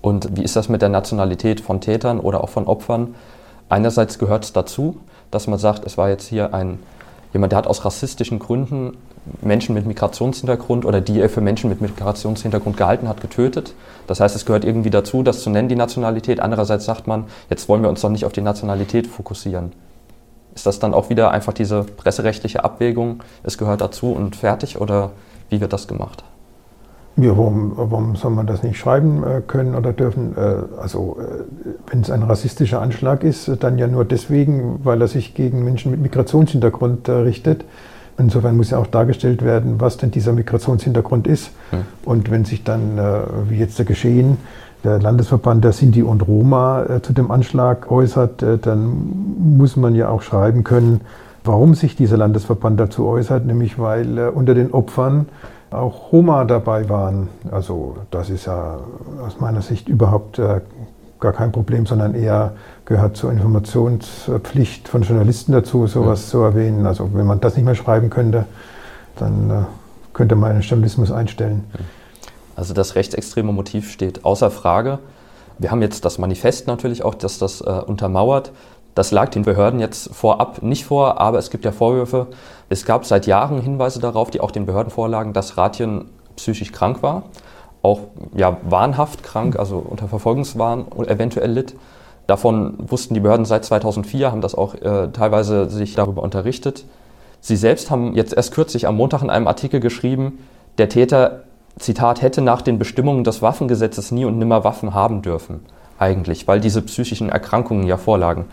Und 0.01 0.37
wie 0.37 0.43
ist 0.43 0.57
das 0.57 0.69
mit 0.69 0.83
der 0.83 0.89
Nationalität 0.89 1.61
von 1.61 1.81
Tätern 1.81 2.19
oder 2.19 2.43
auch 2.43 2.49
von 2.49 2.67
Opfern? 2.67 3.15
Einerseits 3.69 4.19
gehört 4.19 4.45
es 4.45 4.53
dazu, 4.53 4.97
dass 5.33 5.49
man 5.49 5.59
sagt, 5.59 5.85
es 5.85 5.99
war 5.99 6.09
jetzt 6.09 6.29
hier 6.29 6.55
ein, 6.55 6.79
jemand, 7.33 7.51
der 7.51 7.59
hat 7.59 7.67
aus 7.67 7.85
rassistischen 7.85 8.39
Gründen 8.39 8.97
Menschen 9.41 9.75
mit 9.75 9.87
Migrationshintergrund 9.87 10.85
oder 10.85 11.01
die 11.01 11.21
er 11.21 11.29
für 11.29 11.41
Menschen 11.41 11.71
mit 11.71 11.81
Migrationshintergrund 11.81 12.77
gehalten 12.77 13.09
hat, 13.09 13.21
getötet. 13.21 13.75
Das 14.07 14.21
heißt, 14.21 14.37
es 14.37 14.45
gehört 14.45 14.65
irgendwie 14.65 14.91
dazu, 14.91 15.23
das 15.23 15.43
zu 15.43 15.51
nennen, 15.51 15.69
die 15.69 15.77
Nationalität. 15.77 16.41
Andererseits 16.41 16.85
sagt 16.85 17.07
man, 17.07 17.25
jetzt 17.49 17.69
wollen 17.69 17.83
wir 17.83 17.89
uns 17.89 18.01
doch 18.01 18.11
nicht 18.11 18.25
auf 18.25 18.33
die 18.33 18.43
Nationalität 18.43 19.07
fokussieren. 19.07 19.73
Ist 20.55 20.67
das 20.67 20.79
dann 20.79 20.93
auch 20.93 21.09
wieder 21.09 21.31
einfach 21.31 21.55
diese 21.55 21.85
presserechtliche 21.85 22.63
Abwägung, 22.63 23.23
es 23.43 23.57
gehört 23.57 23.81
dazu 23.81 24.13
und 24.13 24.37
fertig 24.37 24.81
oder 24.81 25.11
wie 25.49 25.61
wird 25.61 25.73
das 25.73 25.89
gemacht? 25.89 26.25
Ja, 27.17 27.37
warum, 27.37 27.73
warum 27.77 28.17
soll 28.17 28.31
man 28.31 28.47
das 28.47 28.63
nicht 28.63 28.79
schreiben 28.79 29.23
äh, 29.23 29.43
können 29.47 29.75
oder 29.75 29.93
dürfen? 29.93 30.35
Äh, 30.35 30.81
also, 30.81 31.19
äh, 31.21 31.45
wenn 31.91 32.01
es 32.01 32.11
ein 32.11 32.23
rassistischer 32.23 32.81
Anschlag 32.81 33.23
ist, 33.23 33.51
dann 33.61 33.77
ja 33.77 33.87
nur 33.87 34.07
deswegen, 34.07 34.81
weil 34.83 35.01
er 35.03 35.09
sich 35.09 35.35
gegen 35.35 35.63
Menschen 35.63 35.91
mit 35.91 36.01
Migrationshintergrund 36.01 37.09
richtet. 37.09 37.65
Insofern 38.17 38.57
muss 38.57 38.71
ja 38.71 38.79
auch 38.79 38.87
dargestellt 38.87 39.43
werden, 39.45 39.75
was 39.79 39.99
denn 39.99 40.11
dieser 40.11 40.33
Migrationshintergrund 40.33 41.27
ist. 41.27 41.51
Hm. 41.71 41.81
Und 42.05 42.31
wenn 42.31 42.45
sich 42.45 42.63
dann, 42.63 42.99
wie 43.49 43.57
jetzt 43.57 43.85
Geschehen, 43.87 44.37
der 44.85 45.01
Landesverband 45.01 45.65
der 45.65 45.73
Sinti 45.73 46.03
und 46.03 46.27
Roma 46.27 46.85
zu 47.01 47.15
dem 47.15 47.31
Anschlag 47.31 47.91
äußert, 47.91 48.45
dann 48.63 49.57
muss 49.57 49.77
man 49.77 49.95
ja 49.95 50.11
auch 50.11 50.21
schreiben 50.21 50.63
können, 50.63 51.01
warum 51.43 51.75
sich 51.75 51.97
dieser 51.97 52.19
Landesverband 52.19 52.79
dazu 52.79 53.07
äußert, 53.07 53.47
nämlich 53.47 53.79
weil 53.79 54.19
unter 54.29 54.55
den 54.55 54.73
Opfern 54.73 55.27
auch 55.75 56.13
Roma 56.13 56.45
dabei 56.45 56.89
waren. 56.89 57.29
Also 57.51 57.97
das 58.11 58.31
ist 58.31 58.47
ja 58.47 58.79
aus 59.25 59.41
meiner 59.41 59.63
Sicht 59.63 59.89
überhaupt 59.89 60.39
äh, 60.39 60.61
gar 61.21 61.33
kein 61.33 61.53
Problem, 61.53 61.87
sondern 61.87 62.15
eher 62.15 62.53
gehört 62.85 63.17
zur 63.17 63.33
Informationspflicht 63.33 64.89
von 64.89 65.03
Journalisten 65.03 65.53
dazu, 65.53 65.87
sowas 65.87 66.25
ja. 66.25 66.31
zu 66.31 66.39
erwähnen. 66.39 66.87
Also 66.87 67.11
wenn 67.15 67.27
man 67.27 67.41
das 67.41 67.57
nicht 67.57 67.65
mehr 67.65 67.75
schreiben 67.75 68.11
könnte, 68.11 68.47
dann 69.17 69.51
äh, 69.51 69.55
könnte 70.13 70.37
man 70.37 70.53
den 70.53 70.63
Journalismus 70.63 71.11
einstellen. 71.11 71.65
Also 72.57 72.75
das 72.75 72.95
rechtsextreme 72.97 73.53
Motiv 73.53 73.91
steht 73.91 74.25
außer 74.25 74.51
Frage. 74.51 74.99
Wir 75.59 75.71
haben 75.71 75.81
jetzt 75.81 76.05
das 76.05 76.19
Manifest 76.19 76.67
natürlich 76.67 77.05
auch, 77.05 77.15
das 77.15 77.39
das 77.39 77.61
äh, 77.61 77.65
untermauert. 77.65 78.53
Das 78.95 79.11
lag 79.11 79.31
den 79.31 79.43
Behörden 79.43 79.81
jetzt 79.81 80.15
vorab 80.15 80.63
nicht 80.63 80.85
vor, 80.85 81.21
aber 81.21 81.39
es 81.39 81.51
gibt 81.51 81.65
ja 81.65 81.73
Vorwürfe. 81.73 82.27
Es 82.69 82.85
gab 82.85 83.07
seit 83.07 83.27
Jahren 83.27 83.61
Hinweise 83.61 84.01
darauf, 84.01 84.31
die 84.31 84.41
auch 84.41 84.51
den 84.51 84.67
Behörden 84.67 84.91
vorlagen, 84.91 85.33
dass 85.33 85.57
Ratjen 85.57 86.11
psychisch 86.37 86.73
krank 86.73 87.03
war, 87.03 87.25
auch 87.83 88.01
ja, 88.35 88.59
wahnhaft 88.63 89.23
krank, 89.23 89.59
also 89.59 89.79
unter 89.79 90.09
Verfolgungswahn 90.09 90.87
eventuell 91.07 91.51
litt. 91.51 91.75
Davon 92.27 92.75
wussten 92.79 93.15
die 93.15 93.21
Behörden 93.21 93.47
seit 93.47 93.65
2004, 93.65 94.31
haben 94.31 94.41
das 94.41 94.55
auch 94.55 94.75
äh, 94.75 95.09
teilweise 95.13 95.69
sich 95.69 95.95
darüber 95.95 96.23
unterrichtet. 96.23 96.85
Sie 97.41 97.57
selbst 97.57 97.91
haben 97.91 98.15
jetzt 98.15 98.35
erst 98.35 98.55
kürzlich 98.55 98.87
am 98.87 98.97
Montag 98.97 99.23
in 99.23 99.31
einem 99.31 99.49
Artikel 99.49 99.81
geschrieben, 99.81 100.39
der 100.79 100.89
Täter, 100.89 101.43
Zitat, 101.79 102.23
hätte 102.23 102.41
nach 102.41 102.63
den 102.63 102.79
Bestimmungen 102.79 103.25
des 103.25 103.43
Waffengesetzes 103.43 104.13
nie 104.13 104.25
und 104.25 104.39
nimmer 104.39 104.63
Waffen 104.63 104.95
haben 104.95 105.23
dürfen, 105.23 105.61
eigentlich, 105.99 106.47
weil 106.47 106.61
diese 106.61 106.83
psychischen 106.83 107.31
Erkrankungen 107.31 107.87
ja 107.87 107.97
vorlagen. 107.97 108.45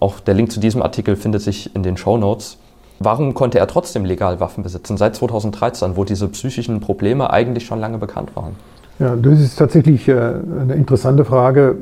Auch 0.00 0.18
der 0.18 0.34
Link 0.34 0.50
zu 0.50 0.60
diesem 0.60 0.82
Artikel 0.82 1.14
findet 1.14 1.42
sich 1.42 1.74
in 1.76 1.82
den 1.82 1.98
Show 1.98 2.16
Notes. 2.16 2.56
Warum 2.98 3.34
konnte 3.34 3.58
er 3.58 3.66
trotzdem 3.66 4.04
legal 4.04 4.40
Waffen 4.40 4.62
besitzen 4.62 4.96
seit 4.96 5.14
2013, 5.14 5.96
wo 5.96 6.04
diese 6.04 6.28
psychischen 6.28 6.80
Probleme 6.80 7.30
eigentlich 7.30 7.66
schon 7.66 7.78
lange 7.80 7.98
bekannt 7.98 8.34
waren? 8.34 8.56
Ja, 8.98 9.16
das 9.16 9.40
ist 9.40 9.56
tatsächlich 9.56 10.08
äh, 10.08 10.12
eine 10.12 10.74
interessante 10.74 11.24
Frage. 11.24 11.78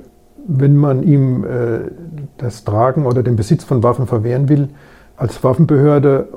Wenn 0.46 0.76
man 0.76 1.02
ihm 1.02 1.44
äh, 1.44 1.90
das 2.38 2.64
Tragen 2.64 3.06
oder 3.06 3.22
den 3.24 3.34
Besitz 3.36 3.64
von 3.64 3.82
Waffen 3.82 4.06
verwehren 4.06 4.48
will, 4.48 4.68
als 5.16 5.42
Waffenbehörde, 5.42 6.28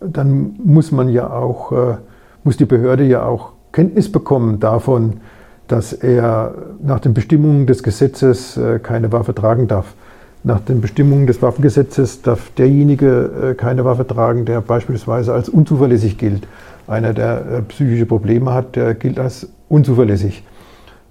dann 0.00 0.56
muss 0.64 0.90
man 0.92 1.10
ja 1.10 1.30
auch, 1.30 1.72
äh, 1.72 1.96
muss 2.44 2.56
die 2.56 2.64
Behörde 2.64 3.04
ja 3.04 3.24
auch 3.24 3.52
Kenntnis 3.72 4.10
bekommen 4.10 4.60
davon, 4.60 5.20
dass 5.68 5.92
er 5.92 6.54
nach 6.82 7.00
den 7.00 7.14
Bestimmungen 7.14 7.66
des 7.66 7.82
Gesetzes 7.82 8.60
keine 8.82 9.10
Waffe 9.12 9.34
tragen 9.34 9.68
darf. 9.68 9.94
Nach 10.44 10.60
den 10.60 10.80
Bestimmungen 10.80 11.28
des 11.28 11.40
Waffengesetzes 11.40 12.22
darf 12.22 12.50
derjenige 12.58 13.50
äh, 13.50 13.54
keine 13.54 13.84
Waffe 13.84 14.04
tragen, 14.04 14.44
der 14.44 14.60
beispielsweise 14.60 15.32
als 15.32 15.48
unzuverlässig 15.48 16.18
gilt. 16.18 16.48
Einer, 16.88 17.14
der 17.14 17.46
äh, 17.46 17.62
psychische 17.62 18.06
Probleme 18.06 18.52
hat, 18.52 18.74
der 18.74 18.94
gilt 18.94 19.20
als 19.20 19.48
unzuverlässig. 19.68 20.42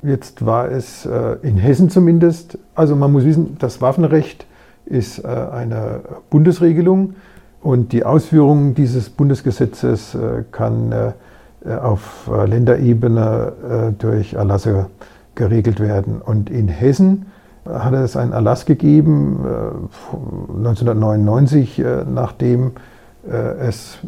Jetzt 0.04 0.46
war 0.46 0.70
es 0.70 1.06
äh, 1.06 1.38
in 1.44 1.56
Hessen 1.56 1.90
zumindest, 1.90 2.58
also 2.76 2.98
man 2.98 3.14
muss 3.14 3.24
wissen, 3.24 3.56
das 3.58 3.80
Waffenrecht 3.82 4.46
ist 4.86 5.24
eine 5.24 6.02
Bundesregelung 6.30 7.14
und 7.62 7.94
die 7.94 8.04
Ausführung 8.04 8.74
dieses 8.74 9.10
Bundesgesetzes 9.10 10.18
kann 10.52 11.14
auf 11.64 12.30
Länderebene 12.46 13.94
durch 14.00 14.34
Erlasse 14.34 14.88
geregelt 15.36 15.80
werden. 15.80 16.20
Und 16.20 16.50
in 16.50 16.68
Hessen 16.68 17.28
hat 17.66 17.94
es 17.94 18.18
einen 18.18 18.34
Erlass 18.34 18.66
gegeben, 18.66 19.40
1999, 20.50 21.80
äh, 21.80 21.84
äh, 21.84 22.06
nachdem 22.12 22.72
äh, 23.30 23.36
es 23.68 24.00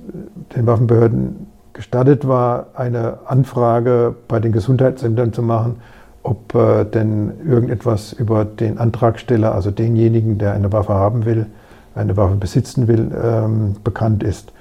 den 0.56 0.66
Waffenbehörden 0.66 1.48
gestattet 1.74 2.28
war, 2.28 2.68
eine 2.76 3.20
Anfrage 3.26 4.16
bei 4.28 4.40
den 4.40 4.52
Gesundheitsämtern 4.52 5.34
zu 5.34 5.42
machen, 5.42 5.78
ob 6.22 6.54
denn 6.94 7.34
irgendetwas 7.46 8.14
über 8.14 8.46
den 8.46 8.78
Antragsteller, 8.78 9.54
also 9.54 9.72
denjenigen, 9.72 10.38
der 10.38 10.54
eine 10.54 10.72
Waffe 10.72 10.94
haben 10.94 11.26
will, 11.26 11.48
eine 11.96 12.16
Waffe 12.16 12.36
besitzen 12.36 12.88
will, 12.88 13.12
ähm, 13.22 13.76
bekannt 13.84 14.24
ist. 14.24 14.54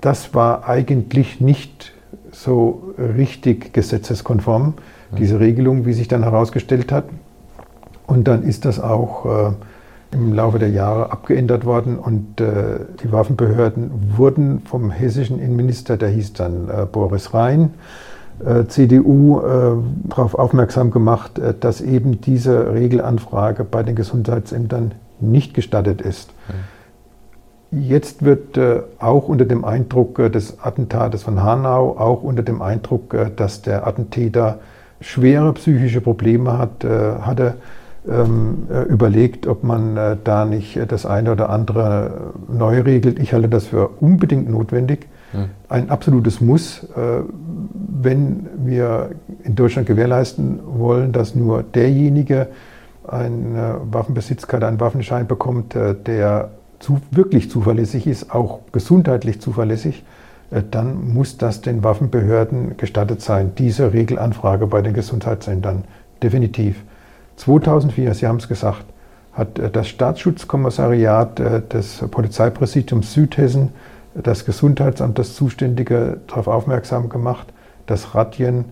Das 0.00 0.32
war 0.32 0.66
eigentlich 0.66 1.40
nicht 1.40 1.92
so 2.30 2.94
richtig 2.96 3.72
gesetzeskonform, 3.72 4.74
diese 5.18 5.40
Regelung, 5.40 5.84
wie 5.86 5.92
sich 5.92 6.08
dann 6.08 6.22
herausgestellt 6.22 6.92
hat. 6.92 7.04
Und 8.10 8.26
dann 8.26 8.42
ist 8.42 8.64
das 8.64 8.80
auch 8.80 9.24
äh, 9.24 9.52
im 10.10 10.32
Laufe 10.32 10.58
der 10.58 10.70
Jahre 10.70 11.12
abgeändert 11.12 11.64
worden 11.64 11.96
und 11.96 12.40
äh, 12.40 12.80
die 13.00 13.12
Waffenbehörden 13.12 14.16
wurden 14.16 14.62
vom 14.64 14.90
hessischen 14.90 15.38
Innenminister, 15.38 15.96
der 15.96 16.08
hieß 16.08 16.32
dann 16.32 16.68
äh, 16.68 16.86
Boris 16.90 17.32
Rhein, 17.32 17.70
äh, 18.44 18.64
CDU, 18.66 19.38
äh, 19.38 19.76
darauf 20.08 20.34
aufmerksam 20.34 20.90
gemacht, 20.90 21.38
äh, 21.38 21.54
dass 21.58 21.80
eben 21.80 22.20
diese 22.20 22.74
Regelanfrage 22.74 23.62
bei 23.62 23.84
den 23.84 23.94
Gesundheitsämtern 23.94 24.94
nicht 25.20 25.54
gestattet 25.54 26.00
ist. 26.00 26.32
Jetzt 27.70 28.24
wird 28.24 28.58
auch 28.98 29.28
unter 29.28 29.44
dem 29.44 29.64
Eindruck 29.64 30.16
des 30.32 30.58
Attentates 30.60 31.22
von 31.22 31.40
Hanau, 31.40 31.96
auch 31.96 32.24
unter 32.24 32.42
dem 32.42 32.62
Eindruck, 32.62 33.14
dass 33.36 33.62
der 33.62 33.86
Attentäter 33.86 34.58
schwere 35.00 35.52
psychische 35.52 36.00
Probleme 36.00 36.58
hat, 36.58 36.82
hatte, 36.82 37.54
überlegt, 38.04 39.46
ob 39.46 39.62
man 39.62 39.96
äh, 39.96 40.16
da 40.24 40.46
nicht 40.46 40.78
das 40.90 41.04
eine 41.04 41.32
oder 41.32 41.50
andere 41.50 42.32
neu 42.48 42.80
regelt. 42.80 43.18
Ich 43.18 43.34
halte 43.34 43.48
das 43.48 43.66
für 43.66 43.88
unbedingt 43.88 44.48
notwendig. 44.48 45.08
Hm. 45.32 45.50
Ein 45.68 45.90
absolutes 45.90 46.40
Muss, 46.40 46.84
äh, 46.96 47.22
wenn 48.02 48.48
wir 48.56 49.10
in 49.44 49.54
Deutschland 49.54 49.86
gewährleisten 49.86 50.60
wollen, 50.64 51.12
dass 51.12 51.34
nur 51.34 51.62
derjenige 51.62 52.48
eine 53.06 53.80
Waffenbesitzkarte, 53.90 54.66
einen 54.66 54.80
Waffenschein 54.80 55.26
bekommt, 55.26 55.74
der 55.74 56.50
zu, 56.78 57.00
wirklich 57.10 57.50
zuverlässig 57.50 58.06
ist, 58.06 58.32
auch 58.32 58.60
gesundheitlich 58.72 59.40
zuverlässig, 59.40 60.04
dann 60.70 61.12
muss 61.12 61.36
das 61.36 61.60
den 61.60 61.82
Waffenbehörden 61.82 62.76
gestattet 62.76 63.20
sein, 63.20 63.52
diese 63.56 63.92
Regelanfrage 63.92 64.66
bei 64.66 64.80
den 64.82 64.94
Gesundheitsämtern 64.94 65.84
definitiv. 66.22 66.84
2004, 67.40 68.14
Sie 68.14 68.26
haben 68.26 68.36
es 68.36 68.48
gesagt, 68.48 68.84
hat 69.32 69.58
äh, 69.58 69.70
das 69.70 69.88
Staatsschutzkommissariat 69.88 71.40
äh, 71.40 71.62
des 71.62 72.04
Polizeipräsidiums 72.10 73.12
Südhessen 73.12 73.70
das 74.14 74.44
Gesundheitsamt, 74.44 75.18
das 75.18 75.34
Zuständige, 75.34 76.18
darauf 76.26 76.48
aufmerksam 76.48 77.08
gemacht, 77.08 77.52
dass 77.86 78.14
Radjen 78.14 78.66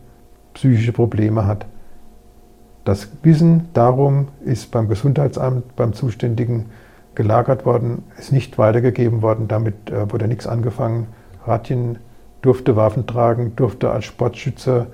psychische 0.54 0.92
Probleme 0.92 1.46
hat. 1.46 1.66
Das 2.84 3.08
Wissen 3.22 3.68
darum 3.72 4.28
ist 4.44 4.70
beim 4.70 4.88
Gesundheitsamt, 4.88 5.76
beim 5.76 5.92
Zuständigen 5.92 6.66
gelagert 7.14 7.66
worden, 7.66 8.04
ist 8.18 8.32
nicht 8.32 8.58
weitergegeben 8.58 9.22
worden, 9.22 9.48
damit 9.48 9.90
äh, 9.90 10.10
wurde 10.10 10.28
nichts 10.28 10.46
angefangen. 10.46 11.06
Radjen 11.46 11.98
durfte 12.42 12.76
Waffen 12.76 13.06
tragen, 13.06 13.54
durfte 13.56 13.90
als 13.90 14.04
Sportschütze 14.04 14.86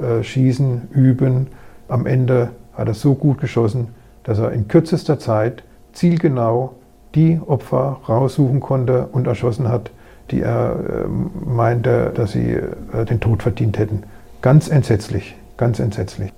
äh, 0.00 0.22
schießen, 0.22 0.88
üben. 0.92 1.48
Am 1.88 2.06
Ende 2.06 2.50
hat 2.74 2.88
er 2.88 2.94
so 2.94 3.14
gut 3.14 3.40
geschossen, 3.40 3.88
dass 4.24 4.38
er 4.38 4.52
in 4.52 4.68
kürzester 4.68 5.18
Zeit 5.18 5.62
zielgenau 5.92 6.74
die 7.14 7.40
Opfer 7.44 8.00
raussuchen 8.08 8.60
konnte 8.60 9.08
und 9.12 9.26
erschossen 9.26 9.68
hat, 9.68 9.90
die 10.30 10.42
er 10.42 10.76
äh, 10.76 11.08
meinte, 11.48 12.12
dass 12.14 12.32
sie 12.32 12.52
äh, 12.52 13.04
den 13.04 13.20
Tod 13.20 13.42
verdient 13.42 13.78
hätten. 13.78 14.04
Ganz 14.42 14.68
entsetzlich, 14.68 15.34
ganz 15.56 15.80
entsetzlich. 15.80 16.32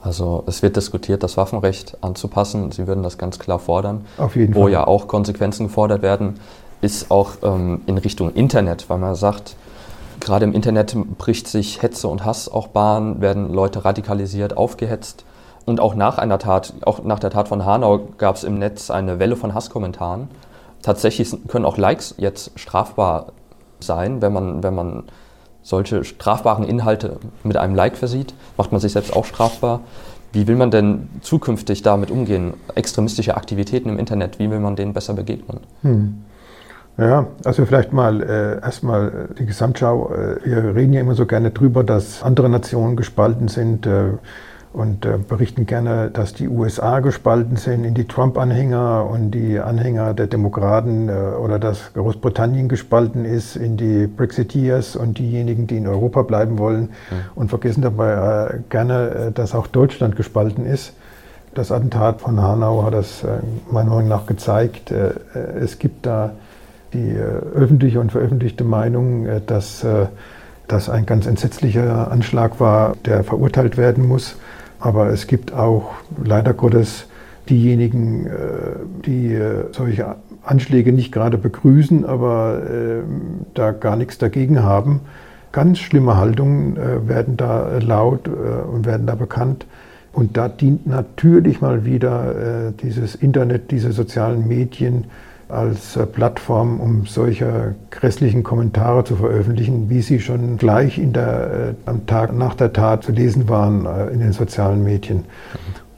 Also 0.00 0.44
es 0.46 0.62
wird 0.62 0.76
diskutiert, 0.76 1.22
das 1.22 1.36
Waffenrecht 1.36 1.96
anzupassen. 2.02 2.70
Sie 2.70 2.86
würden 2.86 3.02
das 3.02 3.18
ganz 3.18 3.38
klar 3.38 3.58
fordern. 3.58 4.04
Auf 4.16 4.36
jeden 4.36 4.54
Wo 4.54 4.62
Fall. 4.62 4.72
ja 4.72 4.86
auch 4.86 5.08
Konsequenzen 5.08 5.66
gefordert 5.66 6.02
werden, 6.02 6.34
ist 6.80 7.10
auch 7.10 7.32
ähm, 7.42 7.80
in 7.86 7.98
Richtung 7.98 8.32
Internet, 8.34 8.88
weil 8.88 8.98
man 8.98 9.14
sagt, 9.16 9.56
Gerade 10.28 10.44
im 10.44 10.52
Internet 10.52 10.94
bricht 11.16 11.48
sich 11.48 11.80
Hetze 11.80 12.06
und 12.06 12.22
Hass 12.22 12.50
auch 12.50 12.66
Bahn, 12.66 13.22
werden 13.22 13.50
Leute 13.50 13.86
radikalisiert, 13.86 14.58
aufgehetzt. 14.58 15.24
Und 15.64 15.80
auch 15.80 15.94
nach 15.94 16.18
einer 16.18 16.38
Tat, 16.38 16.74
auch 16.82 17.02
nach 17.02 17.18
der 17.18 17.30
Tat 17.30 17.48
von 17.48 17.64
Hanau 17.64 18.10
gab 18.18 18.36
es 18.36 18.44
im 18.44 18.58
Netz 18.58 18.90
eine 18.90 19.18
Welle 19.20 19.36
von 19.36 19.54
Hasskommentaren. 19.54 20.28
Tatsächlich 20.82 21.34
können 21.48 21.64
auch 21.64 21.78
Likes 21.78 22.14
jetzt 22.18 22.50
strafbar 22.60 23.32
sein, 23.80 24.20
wenn 24.20 24.34
man, 24.34 24.62
wenn 24.62 24.74
man 24.74 25.04
solche 25.62 26.04
strafbaren 26.04 26.64
Inhalte 26.64 27.20
mit 27.42 27.56
einem 27.56 27.74
Like 27.74 27.96
versieht, 27.96 28.34
macht 28.58 28.70
man 28.70 28.82
sich 28.82 28.92
selbst 28.92 29.16
auch 29.16 29.24
strafbar. 29.24 29.80
Wie 30.34 30.46
will 30.46 30.56
man 30.56 30.70
denn 30.70 31.08
zukünftig 31.22 31.80
damit 31.80 32.10
umgehen? 32.10 32.52
Extremistische 32.74 33.34
Aktivitäten 33.34 33.88
im 33.88 33.98
Internet, 33.98 34.38
wie 34.38 34.50
will 34.50 34.60
man 34.60 34.76
denen 34.76 34.92
besser 34.92 35.14
begegnen? 35.14 35.60
Hm. 35.80 36.22
Ja, 36.98 37.28
also 37.44 37.64
vielleicht 37.64 37.92
mal 37.92 38.22
äh, 38.22 38.60
erstmal 38.60 39.28
die 39.38 39.46
Gesamtschau. 39.46 40.12
Äh, 40.12 40.44
wir 40.44 40.74
reden 40.74 40.92
ja 40.92 41.00
immer 41.00 41.14
so 41.14 41.26
gerne 41.26 41.52
drüber, 41.52 41.84
dass 41.84 42.24
andere 42.24 42.48
Nationen 42.48 42.96
gespalten 42.96 43.46
sind 43.46 43.86
äh, 43.86 44.14
und 44.72 45.06
äh, 45.06 45.16
berichten 45.16 45.64
gerne, 45.64 46.10
dass 46.10 46.34
die 46.34 46.48
USA 46.48 46.98
gespalten 46.98 47.54
sind 47.54 47.84
in 47.84 47.94
die 47.94 48.08
Trump-Anhänger 48.08 49.08
und 49.08 49.30
die 49.30 49.60
Anhänger 49.60 50.12
der 50.12 50.26
Demokraten 50.26 51.08
äh, 51.08 51.12
oder 51.12 51.60
dass 51.60 51.92
Großbritannien 51.94 52.68
gespalten 52.68 53.24
ist 53.24 53.54
in 53.54 53.76
die 53.76 54.08
Brexiteers 54.08 54.96
und 54.96 55.18
diejenigen, 55.18 55.68
die 55.68 55.76
in 55.76 55.86
Europa 55.86 56.22
bleiben 56.22 56.58
wollen 56.58 56.82
mhm. 56.82 57.14
und 57.36 57.48
vergessen 57.48 57.82
dabei 57.82 58.54
äh, 58.54 58.58
gerne, 58.70 59.30
dass 59.32 59.54
auch 59.54 59.68
Deutschland 59.68 60.16
gespalten 60.16 60.66
ist. 60.66 60.94
Das 61.54 61.70
Attentat 61.70 62.22
von 62.22 62.42
Hanau 62.42 62.82
hat 62.84 62.94
das 62.94 63.24
meiner 63.70 63.90
Meinung 63.90 64.06
nach 64.06 64.26
gezeigt. 64.26 64.92
es 64.92 65.78
gibt 65.78 66.04
da 66.04 66.32
die 66.92 67.10
äh, 67.10 67.22
öffentliche 67.54 68.00
und 68.00 68.12
veröffentlichte 68.12 68.64
Meinung, 68.64 69.26
äh, 69.26 69.40
dass 69.44 69.84
äh, 69.84 70.06
das 70.66 70.88
ein 70.88 71.06
ganz 71.06 71.26
entsetzlicher 71.26 72.10
Anschlag 72.10 72.60
war, 72.60 72.94
der 73.04 73.24
verurteilt 73.24 73.76
werden 73.76 74.06
muss. 74.06 74.36
Aber 74.80 75.08
es 75.08 75.26
gibt 75.26 75.52
auch 75.52 75.92
leider 76.22 76.52
Gottes 76.52 77.06
diejenigen, 77.48 78.28
die 79.06 79.34
solche 79.72 80.16
Anschläge 80.44 80.92
nicht 80.92 81.10
gerade 81.10 81.38
begrüßen, 81.38 82.04
aber 82.04 82.60
da 83.54 83.72
gar 83.72 83.96
nichts 83.96 84.18
dagegen 84.18 84.62
haben. 84.62 85.00
Ganz 85.52 85.78
schlimme 85.78 86.18
Haltungen 86.18 86.76
werden 87.08 87.38
da 87.38 87.78
laut 87.78 88.28
und 88.28 88.84
werden 88.84 89.06
da 89.06 89.14
bekannt. 89.14 89.64
Und 90.12 90.36
da 90.36 90.50
dient 90.50 90.86
natürlich 90.86 91.62
mal 91.62 91.86
wieder 91.86 92.72
dieses 92.82 93.14
Internet, 93.14 93.70
diese 93.70 93.92
sozialen 93.92 94.46
Medien, 94.46 95.06
als 95.48 95.96
äh, 95.96 96.06
Plattform, 96.06 96.80
um 96.80 97.06
solche 97.06 97.74
grässlichen 97.90 98.42
Kommentare 98.42 99.04
zu 99.04 99.16
veröffentlichen, 99.16 99.88
wie 99.90 100.02
sie 100.02 100.20
schon 100.20 100.56
gleich 100.56 101.00
der, 101.02 101.74
äh, 101.86 101.88
am 101.88 102.06
Tag 102.06 102.34
nach 102.34 102.54
der 102.54 102.72
Tat 102.72 103.04
zu 103.04 103.12
lesen 103.12 103.48
waren 103.48 103.86
äh, 103.86 104.08
in 104.08 104.20
den 104.20 104.32
sozialen 104.32 104.82
Medien. 104.84 105.24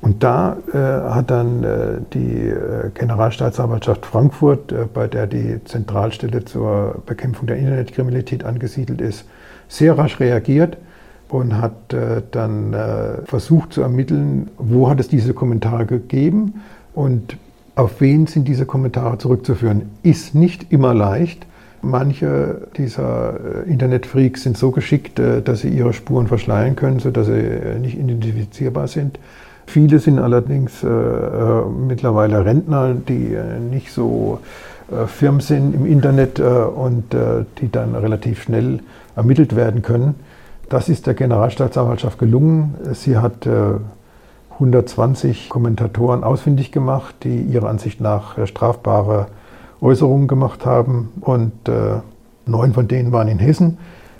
Und 0.02 0.22
da 0.22 0.56
äh, 0.72 0.78
hat 0.78 1.30
dann 1.30 1.62
äh, 1.62 2.00
die 2.14 2.48
äh, 2.48 2.90
Generalstaatsanwaltschaft 2.94 4.06
Frankfurt, 4.06 4.74
bei 4.94 5.06
der 5.06 5.26
die 5.26 5.62
Zentralstelle 5.64 6.44
zur 6.44 7.02
Bekämpfung 7.04 7.46
der 7.46 7.56
Internetkriminalität 7.56 8.44
angesiedelt 8.44 9.00
ist, 9.00 9.26
sehr 9.68 9.98
rasch 9.98 10.18
reagiert 10.18 10.78
und 11.28 11.60
hat 11.60 11.94
dann 12.32 12.74
versucht 13.24 13.72
zu 13.72 13.82
ermitteln, 13.82 14.50
wo 14.58 14.90
hat 14.90 14.98
es 14.98 15.06
diese 15.06 15.32
Kommentare 15.32 15.86
gegeben 15.86 16.62
und 16.92 17.36
auf 17.80 18.00
wen 18.00 18.26
sind 18.26 18.46
diese 18.46 18.66
Kommentare 18.66 19.16
zurückzuführen? 19.16 19.90
Ist 20.02 20.34
nicht 20.34 20.70
immer 20.70 20.92
leicht. 20.92 21.46
Manche 21.80 22.68
dieser 22.76 23.64
äh, 23.66 23.70
Internetfreaks 23.70 24.42
sind 24.42 24.58
so 24.58 24.70
geschickt, 24.70 25.18
äh, 25.18 25.40
dass 25.40 25.60
sie 25.60 25.70
ihre 25.70 25.94
Spuren 25.94 26.26
verschleiern 26.26 26.76
können, 26.76 26.98
sodass 26.98 27.26
sie 27.26 27.32
äh, 27.32 27.78
nicht 27.78 27.98
identifizierbar 27.98 28.86
sind. 28.86 29.18
Viele 29.66 29.98
sind 29.98 30.18
allerdings 30.18 30.82
mittlerweile 31.86 32.44
Rentner, 32.44 32.92
die 32.92 33.36
nicht 33.70 33.92
so 33.92 34.40
firm 35.06 35.40
sind 35.40 35.76
im 35.76 35.86
Internet 35.86 36.40
und 36.40 37.04
die 37.60 37.70
dann 37.70 37.94
relativ 37.94 38.42
schnell 38.42 38.80
ermittelt 39.14 39.54
werden 39.54 39.82
können. 39.82 40.16
Das 40.68 40.88
ist 40.88 41.06
der 41.06 41.14
Generalstaatsanwaltschaft 41.14 42.18
gelungen. 42.18 42.74
Sie 42.94 43.16
hat 43.16 43.46
120 44.60 45.48
Kommentatoren 45.48 46.22
ausfindig 46.22 46.70
gemacht, 46.70 47.14
die 47.24 47.40
ihrer 47.40 47.68
Ansicht 47.68 48.00
nach 48.00 48.36
äh, 48.36 48.46
strafbare 48.46 49.28
Äußerungen 49.80 50.28
gemacht 50.28 50.66
haben. 50.66 51.10
Und 51.22 51.52
äh, 51.66 52.00
neun 52.44 52.74
von 52.74 52.86
denen 52.86 53.10
waren 53.10 53.28
in 53.28 53.38
Hessen. 53.38 53.78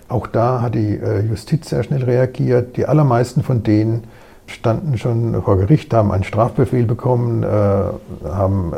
Auch 0.09 0.25
da 0.25 0.61
hat 0.61 0.73
die 0.73 0.97
äh, 0.97 1.21
Justiz 1.21 1.69
sehr 1.69 1.83
schnell 1.83 2.03
reagiert. 2.03 2.75
Die 2.75 2.87
allermeisten 2.87 3.43
von 3.43 3.61
denen 3.61 4.05
standen 4.47 4.97
schon 4.97 5.43
vor 5.43 5.57
Gericht, 5.57 5.93
haben 5.93 6.11
einen 6.11 6.25
Strafbefehl 6.25 6.85
bekommen, 6.85 7.45
haben, 7.45 8.73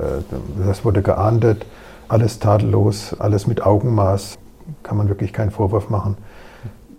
das 0.63 0.86
wurde 0.86 1.02
geahndet, 1.02 1.65
alles 2.10 2.38
tadellos, 2.38 3.15
alles 3.17 3.47
mit 3.47 3.65
Augenmaß, 3.65 4.38
kann 4.84 4.97
man 4.97 5.10
wirklich 5.10 5.34
keinen 5.34 5.49
Vorwurf 5.49 5.89
machen. 5.89 6.15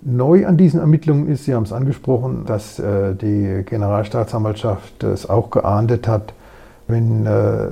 Neu 0.07 0.47
an 0.47 0.59
diesen 0.59 0.81
Ermittlungen 0.81 1.29
ist, 1.29 1.45
Sie 1.45 1.55
haben 1.55 1.63
es 1.63 1.73
angesprochen, 1.73 2.45
dass 2.45 2.79
äh, 2.79 3.15
die 3.15 3.65
Generalstaatsanwaltschaft 3.65 5.03
es 5.03 5.31
auch 5.31 5.51
geahndet 5.51 6.07
hat, 6.07 6.35
wenn 6.87 7.25
äh, 7.25 7.69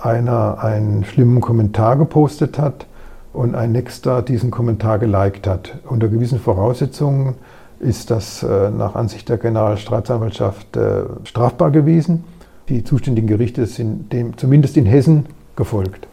einer 0.00 0.62
einen 0.62 1.04
schlimmen 1.04 1.40
Kommentar 1.40 1.96
gepostet 1.96 2.58
hat 2.60 2.86
und 3.32 3.56
ein 3.56 3.72
Nächster 3.72 4.22
diesen 4.22 4.52
Kommentar 4.52 5.00
geliked 5.00 5.48
hat. 5.48 5.78
Unter 5.88 6.06
gewissen 6.06 6.38
Voraussetzungen 6.38 7.34
ist 7.80 8.12
das 8.12 8.44
äh, 8.44 8.70
nach 8.70 8.94
Ansicht 8.94 9.28
der 9.28 9.38
Generalstaatsanwaltschaft 9.38 10.76
äh, 10.76 11.02
strafbar 11.24 11.72
gewesen. 11.72 12.22
Die 12.68 12.84
zuständigen 12.84 13.26
Gerichte 13.26 13.66
sind 13.66 14.12
dem 14.12 14.38
zumindest 14.38 14.76
in 14.76 14.86
Hessen 14.86 15.26
gefolgt. 15.56 16.06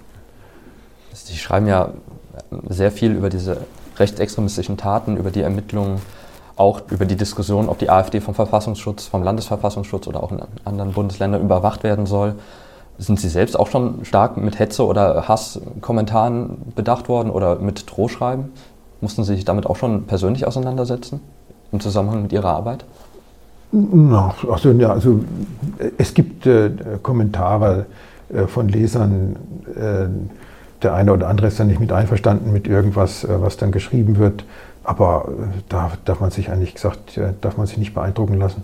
Sie 1.13 1.37
schreiben 1.37 1.67
ja 1.67 1.93
sehr 2.69 2.91
viel 2.91 3.11
über 3.11 3.29
diese 3.29 3.57
rechtsextremistischen 3.97 4.77
Taten, 4.77 5.17
über 5.17 5.31
die 5.31 5.41
Ermittlungen, 5.41 6.01
auch 6.55 6.81
über 6.89 7.05
die 7.05 7.15
Diskussion, 7.15 7.69
ob 7.69 7.79
die 7.79 7.89
AfD 7.89 8.19
vom 8.19 8.35
Verfassungsschutz, 8.35 9.07
vom 9.07 9.23
Landesverfassungsschutz 9.23 10.07
oder 10.07 10.21
auch 10.21 10.31
in 10.31 10.41
anderen 10.65 10.93
Bundesländern 10.93 11.41
überwacht 11.41 11.83
werden 11.83 12.05
soll. 12.05 12.35
Sind 12.99 13.19
Sie 13.19 13.29
selbst 13.29 13.59
auch 13.59 13.67
schon 13.67 14.05
stark 14.05 14.37
mit 14.37 14.59
Hetze 14.59 14.85
oder 14.85 15.27
Hasskommentaren 15.27 16.73
bedacht 16.75 17.09
worden 17.09 17.31
oder 17.31 17.55
mit 17.55 17.85
Drohschreiben? 17.89 18.51
Mussten 19.01 19.23
Sie 19.23 19.35
sich 19.35 19.45
damit 19.45 19.65
auch 19.65 19.75
schon 19.75 20.03
persönlich 20.03 20.45
auseinandersetzen 20.45 21.19
im 21.71 21.79
Zusammenhang 21.79 22.21
mit 22.21 22.33
Ihrer 22.33 22.49
Arbeit? 22.49 22.85
Also, 24.47 24.71
ja, 24.71 24.91
also 24.91 25.21
es 25.97 26.13
gibt 26.13 26.45
äh, 26.45 26.69
Kommentare 27.01 27.87
äh, 28.31 28.45
von 28.45 28.69
Lesern, 28.69 29.35
äh, 29.75 30.05
der 30.83 30.93
eine 30.93 31.13
oder 31.13 31.27
andere 31.27 31.47
ist 31.47 31.59
dann 31.59 31.67
nicht 31.67 31.79
mit 31.79 31.91
einverstanden 31.91 32.51
mit 32.51 32.67
irgendwas, 32.67 33.23
äh, 33.23 33.41
was 33.41 33.57
dann 33.57 33.71
geschrieben 33.71 34.17
wird. 34.17 34.45
Aber 34.83 35.29
äh, 35.29 35.61
da 35.69 35.91
darf 36.05 36.19
man 36.19 36.31
sich 36.31 36.49
eigentlich 36.51 36.75
gesagt, 36.75 37.17
äh, 37.17 37.33
darf 37.41 37.57
man 37.57 37.67
sich 37.67 37.77
nicht 37.77 37.93
beeindrucken 37.93 38.37
lassen. 38.37 38.63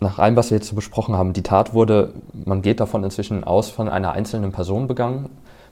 Nach 0.00 0.18
allem, 0.18 0.34
was 0.36 0.50
wir 0.50 0.56
jetzt 0.56 0.68
so 0.68 0.74
besprochen 0.74 1.14
haben, 1.16 1.34
die 1.34 1.42
Tat 1.42 1.74
wurde, 1.74 2.14
man 2.32 2.62
geht 2.62 2.80
davon 2.80 3.04
inzwischen 3.04 3.44
aus, 3.44 3.68
von 3.68 3.88
einer 3.88 4.12
einzelnen 4.12 4.50
Person 4.50 4.88
begangen. 4.88 5.28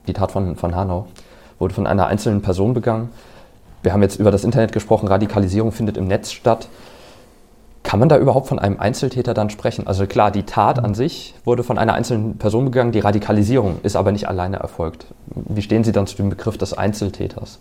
Die 0.06 0.12
Tat 0.12 0.32
von, 0.32 0.54
von 0.56 0.74
Hanau 0.76 1.06
wurde 1.58 1.74
von 1.74 1.86
einer 1.86 2.06
einzelnen 2.06 2.42
Person 2.42 2.74
begangen. 2.74 3.08
Wir 3.82 3.92
haben 3.92 4.02
jetzt 4.02 4.20
über 4.20 4.30
das 4.30 4.44
Internet 4.44 4.72
gesprochen, 4.72 5.08
Radikalisierung 5.08 5.72
findet 5.72 5.96
im 5.96 6.06
Netz 6.06 6.32
statt. 6.32 6.68
Kann 7.88 8.00
man 8.00 8.10
da 8.10 8.18
überhaupt 8.18 8.48
von 8.48 8.58
einem 8.58 8.78
Einzeltäter 8.78 9.32
dann 9.32 9.48
sprechen? 9.48 9.86
Also 9.86 10.06
klar, 10.06 10.30
die 10.30 10.42
Tat 10.42 10.78
an 10.78 10.92
sich 10.92 11.34
wurde 11.46 11.62
von 11.62 11.78
einer 11.78 11.94
einzelnen 11.94 12.36
Person 12.36 12.66
begangen, 12.66 12.92
die 12.92 12.98
Radikalisierung 12.98 13.76
ist 13.82 13.96
aber 13.96 14.12
nicht 14.12 14.28
alleine 14.28 14.58
erfolgt. 14.58 15.06
Wie 15.34 15.62
stehen 15.62 15.84
Sie 15.84 15.92
dann 15.92 16.06
zu 16.06 16.14
dem 16.14 16.28
Begriff 16.28 16.58
des 16.58 16.74
Einzeltäters? 16.74 17.60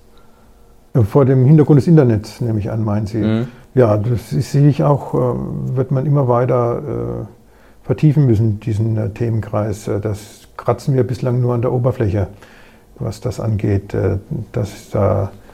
Vor 0.93 1.23
dem 1.23 1.45
Hintergrund 1.45 1.79
des 1.79 1.87
Internets, 1.87 2.41
nehme 2.41 2.59
ich 2.59 2.69
an, 2.69 2.83
meinen 2.83 3.07
Sie. 3.07 3.19
Mhm. 3.19 3.47
Ja, 3.73 3.95
das 3.95 4.31
sehe 4.31 4.67
ich 4.67 4.83
auch, 4.83 5.13
äh, 5.13 5.77
wird 5.77 5.91
man 5.91 6.05
immer 6.05 6.27
weiter 6.27 6.79
äh, 6.79 7.85
vertiefen 7.85 8.25
müssen, 8.25 8.59
diesen 8.59 8.97
äh, 8.97 9.09
Themenkreis. 9.11 9.89
Das 10.01 10.49
kratzen 10.57 10.93
wir 10.93 11.07
bislang 11.07 11.39
nur 11.39 11.53
an 11.53 11.61
der 11.61 11.71
Oberfläche, 11.71 12.27
was 12.99 13.21
das 13.21 13.39
angeht, 13.39 13.95
dass 14.51 14.89
da 14.89 15.23
äh, 15.23 15.46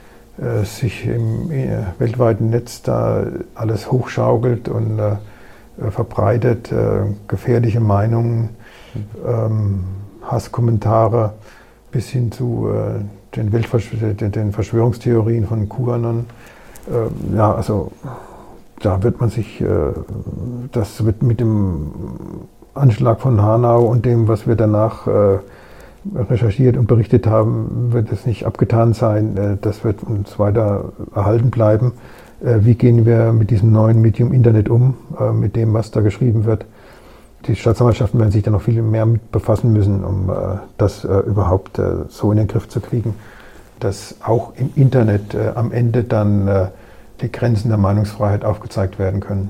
sich 0.63 1.05
im 1.05 1.51
äh, 1.51 1.83
weltweiten 1.99 2.49
Netz 2.49 2.81
da 2.81 3.25
alles 3.53 3.91
hochschaukelt 3.91 4.67
und 4.67 4.97
äh, 4.97 5.91
verbreitet, 5.91 6.71
äh, 6.71 7.01
gefährliche 7.27 7.79
Meinungen, 7.79 8.49
ähm, 9.25 9.83
Hasskommentare 10.23 11.33
bis 11.91 12.09
hin 12.09 12.31
zu 12.31 12.69
äh, 12.69 13.01
den, 13.35 14.31
den, 14.31 14.51
Verschwörungstheorien 14.51 15.47
von 15.47 15.67
QAnon. 15.67 16.25
Ähm, 16.91 17.35
ja, 17.35 17.53
also 17.53 17.91
da 18.81 19.01
wird 19.01 19.19
man 19.19 19.29
sich, 19.29 19.61
äh, 19.61 19.67
das 20.71 21.05
wird 21.05 21.23
mit 21.23 21.39
dem 21.39 21.91
Anschlag 22.75 23.21
von 23.21 23.41
Hanau 23.41 23.83
und 23.83 24.05
dem, 24.05 24.27
was 24.27 24.47
wir 24.47 24.55
danach 24.55 25.07
recherchiert 26.13 26.77
und 26.77 26.87
berichtet 26.87 27.27
haben, 27.27 27.93
wird 27.93 28.11
es 28.11 28.25
nicht 28.25 28.45
abgetan 28.45 28.93
sein. 28.93 29.37
Äh, 29.37 29.57
das 29.61 29.83
wird 29.83 30.03
uns 30.03 30.37
weiter 30.39 30.93
erhalten 31.15 31.49
bleiben. 31.49 31.93
Äh, 32.41 32.59
wie 32.61 32.75
gehen 32.75 33.05
wir 33.05 33.33
mit 33.33 33.49
diesem 33.49 33.71
neuen 33.71 34.01
Medium 34.01 34.33
Internet 34.33 34.69
um, 34.69 34.95
äh, 35.19 35.31
mit 35.31 35.55
dem, 35.55 35.73
was 35.73 35.91
da 35.91 36.01
geschrieben 36.01 36.45
wird? 36.45 36.65
Die 37.47 37.55
Staatsanwaltschaften 37.55 38.19
werden 38.19 38.31
sich 38.31 38.43
da 38.43 38.51
noch 38.51 38.61
viel 38.61 38.81
mehr 38.81 39.05
mit 39.05 39.31
befassen 39.31 39.73
müssen, 39.73 40.05
um 40.05 40.31
das 40.77 41.03
überhaupt 41.03 41.77
so 42.07 42.31
in 42.31 42.37
den 42.37 42.47
Griff 42.47 42.69
zu 42.69 42.79
kriegen, 42.79 43.15
dass 43.81 44.15
auch 44.23 44.53
im 44.55 44.69
Internet 44.77 45.35
am 45.53 45.73
Ende 45.73 46.05
dann 46.05 46.69
die 47.19 47.29
Grenzen 47.29 47.67
der 47.67 47.77
Meinungsfreiheit 47.77 48.45
aufgezeigt 48.45 48.97
werden 48.97 49.19
können. 49.19 49.49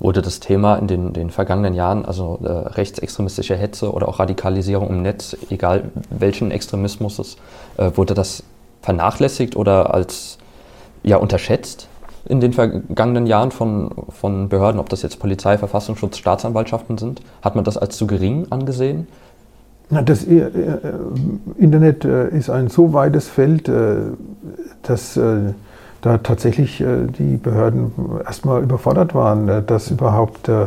Wurde 0.00 0.22
das 0.22 0.40
Thema 0.40 0.76
in 0.76 0.86
den, 0.86 1.12
den 1.12 1.30
vergangenen 1.30 1.74
Jahren, 1.74 2.06
also 2.06 2.40
äh, 2.42 2.48
rechtsextremistische 2.48 3.54
Hetze 3.54 3.92
oder 3.92 4.08
auch 4.08 4.18
Radikalisierung 4.18 4.88
im 4.88 5.02
Netz, 5.02 5.36
egal 5.50 5.90
welchen 6.08 6.50
Extremismus 6.50 7.18
es, 7.18 7.36
äh, 7.76 7.90
wurde 7.96 8.14
das 8.14 8.42
vernachlässigt 8.80 9.56
oder 9.56 9.92
als 9.94 10.38
ja, 11.02 11.18
unterschätzt 11.18 11.86
in 12.24 12.40
den 12.40 12.54
vergangenen 12.54 13.26
Jahren 13.26 13.50
von, 13.50 13.90
von 14.08 14.48
Behörden, 14.48 14.80
ob 14.80 14.88
das 14.88 15.02
jetzt 15.02 15.18
Polizei, 15.18 15.58
Verfassungsschutz, 15.58 16.16
Staatsanwaltschaften 16.16 16.96
sind? 16.96 17.20
Hat 17.42 17.54
man 17.54 17.64
das 17.64 17.76
als 17.76 17.96
zu 17.98 18.06
gering 18.06 18.46
angesehen? 18.48 19.06
Na, 19.90 20.00
das 20.00 20.24
äh, 20.24 20.38
äh 20.38 20.78
Internet 21.58 22.06
äh, 22.06 22.28
ist 22.28 22.48
ein 22.48 22.68
so 22.68 22.94
weites 22.94 23.28
Feld, 23.28 23.70
dass 24.82 25.18
da 26.00 26.18
tatsächlich 26.18 26.80
äh, 26.80 27.06
die 27.18 27.36
Behörden 27.36 27.92
erstmal 28.24 28.62
überfordert 28.62 29.14
waren, 29.14 29.48
äh, 29.48 29.62
das 29.62 29.90
überhaupt 29.90 30.48
äh, 30.48 30.66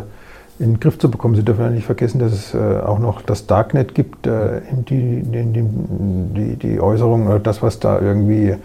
in 0.60 0.74
den 0.74 0.80
Griff 0.80 1.00
zu 1.00 1.10
bekommen. 1.10 1.36
Sie 1.36 1.43
dürfen 1.43 1.62
ja 1.62 1.69
nicht 1.72 1.86
vergessen, 1.86 2.19
dass 2.19 2.32
es 2.32 2.56
auch 2.56 3.00
noch 3.00 3.24
das 3.24 3.48
Darknet 3.48 3.96
gibt, 3.96 4.28
die, 4.28 5.24
die, 5.24 5.65
die, 5.65 6.56
die 6.56 6.80
Äußerung, 6.80 7.41
das, 7.41 7.63
was 7.63 7.80
da 7.80 8.00
irgendwie 8.00 8.56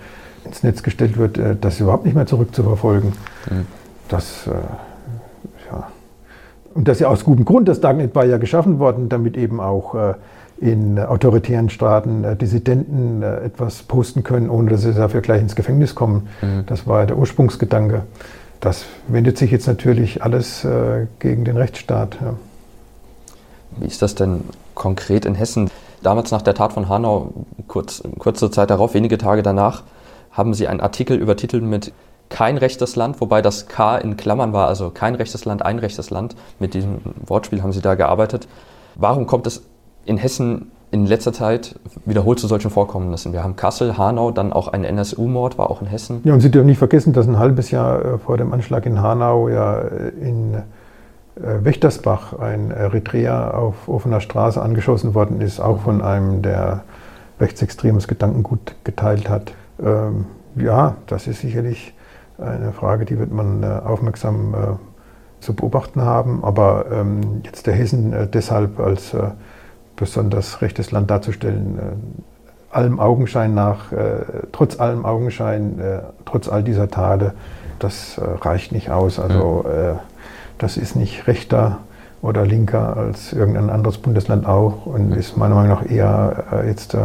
ins 0.45 0.63
Netz 0.63 0.83
gestellt 0.83 1.17
wird, 1.17 1.41
das 1.63 1.75
ist 1.75 1.81
überhaupt 1.81 2.05
nicht 2.05 2.15
mehr 2.15 2.27
zurückzuverfolgen. 2.27 3.15
Mhm. 3.51 3.67
Das, 4.09 4.49
ja. 5.73 5.89
Und 6.75 6.89
das 6.89 6.99
ja 7.01 7.09
aus 7.09 7.25
gutem 7.25 7.47
Grund, 7.47 7.69
das 7.69 7.81
Darknet 7.81 8.15
war 8.15 8.27
ja 8.27 8.37
geschaffen 8.37 8.79
worden, 8.79 9.09
damit 9.09 9.39
eben 9.39 9.59
auch 9.59 9.95
in 10.61 10.99
autoritären 10.99 11.71
Staaten 11.71 12.25
äh, 12.25 12.37
Dissidenten 12.37 13.23
äh, 13.23 13.45
etwas 13.45 13.83
posten 13.83 14.25
können, 14.25 14.51
ohne 14.51 14.71
dass 14.71 14.83
sie 14.83 14.93
dafür 14.93 15.21
gleich 15.21 15.41
ins 15.41 15.55
Gefängnis 15.55 15.95
kommen. 15.95 16.29
Mhm. 16.43 16.65
Das 16.67 16.87
war 16.87 17.07
der 17.07 17.17
Ursprungsgedanke. 17.17 18.03
Das 18.61 18.85
wendet 19.07 19.39
sich 19.39 19.51
jetzt 19.53 19.69
natürlich 19.69 20.23
alles 20.23 20.65
äh, 20.65 21.07
gegen 21.21 21.45
den 21.45 21.57
Rechtsstaat. 21.57 22.19
Ja. 22.21 22.35
Wie 23.79 23.87
ist 23.87 24.03
das 24.03 24.17
denn 24.17 24.43
konkret 24.75 25.25
in 25.25 25.35
Hessen? 25.35 25.71
Damals 26.03 26.31
nach 26.33 26.43
der 26.43 26.55
Tat 26.55 26.73
von 26.73 26.89
Hanau, 26.89 27.33
kurz, 27.69 28.03
kurze 28.19 28.51
Zeit 28.51 28.71
darauf, 28.71 28.95
wenige 28.95 29.19
Tage 29.19 29.43
danach, 29.43 29.85
haben 30.33 30.55
Sie 30.55 30.67
einen 30.67 30.81
Artikel 30.81 31.17
übertitelt 31.17 31.63
mit 31.63 31.93
kein 32.29 32.59
rechtes 32.59 32.97
Land, 32.97 33.21
wobei 33.21 33.43
das 33.43 33.69
K 33.69 33.97
in 33.99 34.17
Klammern 34.17 34.53
war, 34.53 34.69
also 34.69 34.91
kein 34.91 35.15
rechtes 35.15 35.45
Land, 35.45 35.65
ein 35.65 35.79
rechtes 35.79 36.11
Land. 36.11 36.37
Mit 36.59 36.75
diesem 36.75 36.99
Wortspiel 37.27 37.63
haben 37.63 37.73
Sie 37.73 37.81
da 37.81 37.95
gearbeitet. 37.95 38.49
Warum 38.97 39.27
kommt 39.27 39.47
es 39.47 39.63
in 40.09 40.17
Hessen 40.17 40.71
in 40.91 41.05
letzter 41.05 41.33
Zeit 41.33 41.79
wiederholt 42.07 42.39
zu 42.39 42.47
solchen 42.47 42.71
Vorkommnissen. 42.71 43.33
Wir 43.33 43.45
haben 43.45 43.57
Kassel, 43.57 43.99
Hanau, 43.99 44.31
dann 44.31 44.53
auch 44.53 44.69
ein 44.69 44.85
NSU-Mord, 44.85 45.59
war 45.59 45.71
auch 45.71 45.83
in 45.83 45.87
Hessen. 45.87 46.23
Ja, 46.25 46.33
und 46.33 46.41
Sie 46.41 46.51
dürfen 46.51 46.67
nicht 46.67 46.79
vergessen, 46.79 47.13
dass 47.13 47.29
ein 47.29 47.39
halbes 47.39 47.71
Jahr 47.71 48.05
äh, 48.05 48.19
vor 48.19 48.39
dem 48.39 48.53
Anschlag 48.53 48.87
in 48.87 49.03
Hanau 49.03 49.49
ja 49.49 49.81
äh, 49.81 50.09
in 50.21 50.55
äh, 50.55 50.61
Wächtersbach 51.37 52.39
ein 52.39 52.71
Eritreer 52.71 53.57
auf 53.57 53.89
offener 53.89 54.21
Straße 54.21 54.61
angeschossen 54.63 55.15
worden 55.15 55.43
ist, 55.43 55.61
auch 55.61 55.81
von 55.81 56.01
einem, 56.01 56.41
der 56.41 56.85
rechtsextremes 57.39 58.09
Gedankengut 58.09 58.75
geteilt 58.85 59.29
hat. 59.29 59.53
Ähm, 59.81 60.25
ja, 60.57 60.97
das 61.07 61.27
ist 61.27 61.41
sicherlich 61.41 61.95
eine 62.39 62.73
Frage, 62.73 63.05
die 63.05 63.19
wird 63.19 63.33
man 63.33 63.65
aufmerksam 63.65 64.79
zu 65.41 65.55
beobachten 65.55 66.03
haben. 66.03 66.45
Aber 66.45 66.87
ähm, 66.93 67.43
jetzt 67.45 67.67
der 67.67 67.75
Hessen 67.75 68.31
deshalb 68.33 68.79
als 68.79 69.13
besonders 69.99 70.63
rechtes 70.63 70.91
Land 70.91 71.11
darzustellen. 71.11 71.79
Äh, 71.79 72.75
allem 72.75 73.01
Augenschein 73.01 73.55
nach, 73.55 73.93
äh, 73.93 74.21
trotz 74.53 74.79
allem 74.79 75.05
Augenschein, 75.05 75.79
äh, 75.79 76.01
trotz 76.25 76.49
all 76.49 76.63
dieser 76.63 76.89
Tage, 76.89 77.33
das 77.79 78.21
reicht 78.41 78.73
nicht 78.73 78.91
aus. 78.91 79.21
Also 79.21 79.65
das 80.59 80.77
ist 80.77 80.97
nicht 80.97 81.29
rechter 81.29 81.79
oder 82.23 82.45
linker 82.45 82.97
als 82.97 83.33
irgendein 83.33 83.71
anderes 83.71 83.99
Bundesland 83.99 84.47
auch 84.47 84.85
und 84.85 85.13
ist 85.13 85.37
meiner 85.37 85.55
Meinung 85.55 85.79
nach 85.79 85.89
eher 85.89 86.65
jetzt 86.67 86.97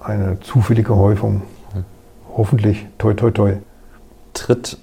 eine 0.00 0.40
zufällige 0.40 0.94
Häufung. 0.94 1.40
Hoffentlich, 2.36 2.86
toi, 2.98 3.14
toi, 3.14 3.30
toi. 3.30 3.52
Tritt, 4.34 4.76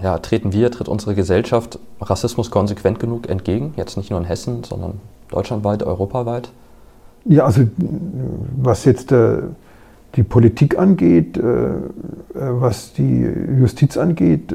ja, 0.00 0.16
treten 0.18 0.52
wir, 0.52 0.70
tritt 0.70 0.86
unsere 0.86 1.16
Gesellschaft 1.16 1.80
Rassismus 2.00 2.52
konsequent 2.52 3.00
genug 3.00 3.28
entgegen? 3.28 3.74
Jetzt 3.76 3.96
nicht 3.96 4.10
nur 4.10 4.20
in 4.20 4.26
Hessen, 4.26 4.62
sondern 4.62 5.00
deutschlandweit, 5.30 5.82
europaweit? 5.82 6.50
Ja, 7.24 7.44
also 7.44 7.62
was 8.56 8.84
jetzt 8.84 9.12
äh, 9.12 9.38
die 10.16 10.22
Politik 10.22 10.78
angeht, 10.78 11.36
äh, 11.36 11.42
äh 11.42 11.72
was 12.34 12.92
die 12.92 13.28
Justiz 13.58 13.96
angeht, 13.96 14.54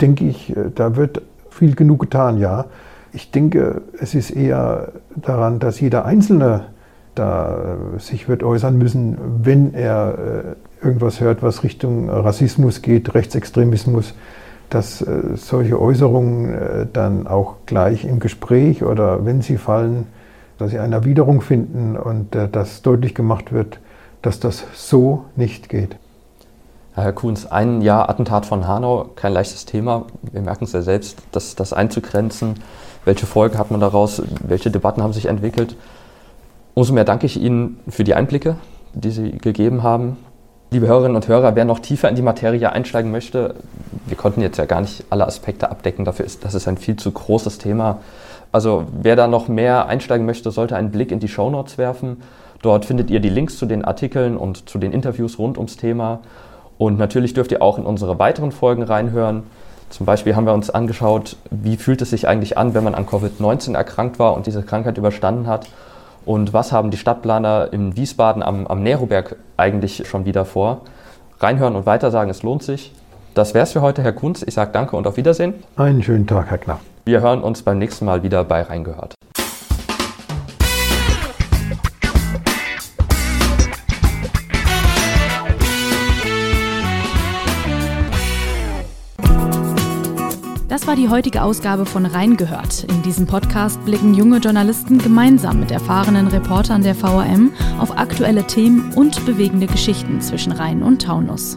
denke 0.00 0.24
ich, 0.24 0.56
äh, 0.56 0.70
da 0.74 0.96
wird 0.96 1.22
viel 1.50 1.74
genug 1.74 2.00
getan, 2.00 2.38
ja. 2.38 2.66
Ich 3.12 3.30
denke, 3.30 3.82
es 3.98 4.14
ist 4.14 4.30
eher 4.30 4.92
daran, 5.14 5.58
dass 5.58 5.80
jeder 5.80 6.04
Einzelne 6.04 6.66
da 7.16 7.76
äh, 7.96 7.98
sich 7.98 8.28
wird 8.28 8.42
äußern 8.42 8.78
müssen, 8.78 9.16
wenn 9.42 9.74
er 9.74 10.56
äh, 10.82 10.86
irgendwas 10.86 11.20
hört, 11.20 11.42
was 11.42 11.64
Richtung 11.64 12.08
Rassismus 12.08 12.82
geht, 12.82 13.14
Rechtsextremismus, 13.14 14.14
dass 14.70 15.00
äh, 15.00 15.22
solche 15.34 15.80
Äußerungen 15.80 16.88
dann 16.92 17.26
auch 17.26 17.56
gleich 17.66 18.04
im 18.04 18.20
Gespräch 18.20 18.84
oder 18.84 19.24
wenn 19.24 19.40
sie 19.40 19.56
fallen, 19.56 20.06
dass 20.58 20.70
sie 20.70 20.78
eine 20.78 20.96
Erwiderung 20.96 21.40
finden 21.40 21.96
und 21.96 22.34
dass 22.34 22.82
deutlich 22.82 23.14
gemacht 23.14 23.52
wird, 23.52 23.78
dass 24.22 24.40
das 24.40 24.64
so 24.74 25.24
nicht 25.36 25.68
geht. 25.68 25.96
Herr 26.94 27.12
Kuhns, 27.12 27.44
ein 27.44 27.82
Jahr 27.82 28.08
Attentat 28.08 28.46
von 28.46 28.66
Hanau, 28.66 29.10
kein 29.16 29.34
leichtes 29.34 29.66
Thema. 29.66 30.06
Wir 30.32 30.40
merken 30.40 30.64
es 30.64 30.72
ja 30.72 30.80
selbst, 30.80 31.18
dass 31.30 31.54
das 31.54 31.74
einzugrenzen. 31.74 32.54
Welche 33.04 33.26
Folgen 33.26 33.58
hat 33.58 33.70
man 33.70 33.80
daraus? 33.80 34.22
Welche 34.46 34.70
Debatten 34.70 35.02
haben 35.02 35.12
sich 35.12 35.26
entwickelt? 35.26 35.76
Umso 36.72 36.94
mehr 36.94 37.04
danke 37.04 37.26
ich 37.26 37.38
Ihnen 37.38 37.80
für 37.88 38.02
die 38.02 38.14
Einblicke, 38.14 38.56
die 38.94 39.10
Sie 39.10 39.32
gegeben 39.32 39.82
haben. 39.82 40.16
Liebe 40.70 40.86
Hörerinnen 40.86 41.16
und 41.16 41.28
Hörer, 41.28 41.54
wer 41.54 41.66
noch 41.66 41.80
tiefer 41.80 42.08
in 42.08 42.16
die 42.16 42.22
Materie 42.22 42.72
einsteigen 42.72 43.10
möchte, 43.10 43.56
wir 44.06 44.16
konnten 44.16 44.40
jetzt 44.40 44.56
ja 44.56 44.64
gar 44.64 44.80
nicht 44.80 45.04
alle 45.10 45.26
Aspekte 45.26 45.70
abdecken, 45.70 46.04
dafür 46.04 46.24
ist 46.24 46.44
das 46.44 46.54
ist 46.54 46.66
ein 46.66 46.76
viel 46.78 46.96
zu 46.96 47.12
großes 47.12 47.58
Thema. 47.58 48.00
Also 48.56 48.86
wer 48.90 49.16
da 49.16 49.28
noch 49.28 49.48
mehr 49.48 49.84
einsteigen 49.84 50.24
möchte, 50.24 50.50
sollte 50.50 50.76
einen 50.76 50.90
Blick 50.90 51.12
in 51.12 51.20
die 51.20 51.28
Shownotes 51.28 51.76
werfen. 51.76 52.22
Dort 52.62 52.86
findet 52.86 53.10
ihr 53.10 53.20
die 53.20 53.28
Links 53.28 53.58
zu 53.58 53.66
den 53.66 53.84
Artikeln 53.84 54.38
und 54.38 54.70
zu 54.70 54.78
den 54.78 54.92
Interviews 54.92 55.38
rund 55.38 55.58
ums 55.58 55.76
Thema. 55.76 56.20
Und 56.78 56.98
natürlich 56.98 57.34
dürft 57.34 57.52
ihr 57.52 57.60
auch 57.60 57.76
in 57.76 57.84
unsere 57.84 58.18
weiteren 58.18 58.52
Folgen 58.52 58.82
reinhören. 58.82 59.42
Zum 59.90 60.06
Beispiel 60.06 60.36
haben 60.36 60.46
wir 60.46 60.54
uns 60.54 60.70
angeschaut, 60.70 61.36
wie 61.50 61.76
fühlt 61.76 62.00
es 62.00 62.08
sich 62.08 62.28
eigentlich 62.28 62.56
an, 62.56 62.72
wenn 62.72 62.82
man 62.82 62.94
an 62.94 63.04
Covid-19 63.04 63.74
erkrankt 63.74 64.18
war 64.18 64.34
und 64.34 64.46
diese 64.46 64.62
Krankheit 64.62 64.96
überstanden 64.96 65.46
hat 65.48 65.66
und 66.24 66.54
was 66.54 66.72
haben 66.72 66.90
die 66.90 66.96
Stadtplaner 66.96 67.68
in 67.72 67.94
Wiesbaden 67.94 68.42
am, 68.42 68.66
am 68.66 68.82
Neroberg 68.82 69.36
eigentlich 69.58 70.08
schon 70.08 70.24
wieder 70.24 70.46
vor? 70.46 70.80
Reinhören 71.40 71.76
und 71.76 71.84
weitersagen, 71.84 72.30
es 72.30 72.42
lohnt 72.42 72.62
sich. 72.62 72.94
Das 73.34 73.52
wär's 73.52 73.72
für 73.72 73.82
heute, 73.82 74.02
Herr 74.02 74.14
Kunz. 74.14 74.42
Ich 74.42 74.54
sage 74.54 74.70
danke 74.72 74.96
und 74.96 75.06
auf 75.06 75.18
Wiedersehen. 75.18 75.52
Einen 75.76 76.02
schönen 76.02 76.26
Tag, 76.26 76.48
Herr 76.48 76.56
Knapp. 76.56 76.80
Wir 77.08 77.20
hören 77.20 77.40
uns 77.40 77.62
beim 77.62 77.78
nächsten 77.78 78.04
Mal 78.04 78.24
wieder 78.24 78.42
bei 78.42 78.62
Reingehört. 78.62 79.14
Das 90.68 90.88
war 90.88 90.96
die 90.96 91.08
heutige 91.08 91.42
Ausgabe 91.42 91.86
von 91.86 92.06
Reingehört. 92.06 92.82
In 92.90 93.02
diesem 93.02 93.28
Podcast 93.28 93.84
blicken 93.84 94.12
junge 94.12 94.38
Journalisten 94.38 94.98
gemeinsam 94.98 95.60
mit 95.60 95.70
erfahrenen 95.70 96.26
Reportern 96.26 96.82
der 96.82 96.96
VRM 96.96 97.52
auf 97.78 97.96
aktuelle 97.96 98.48
Themen 98.48 98.92
und 98.94 99.24
bewegende 99.24 99.68
Geschichten 99.68 100.20
zwischen 100.20 100.50
Rhein 100.50 100.82
und 100.82 101.02
Taunus. 101.02 101.56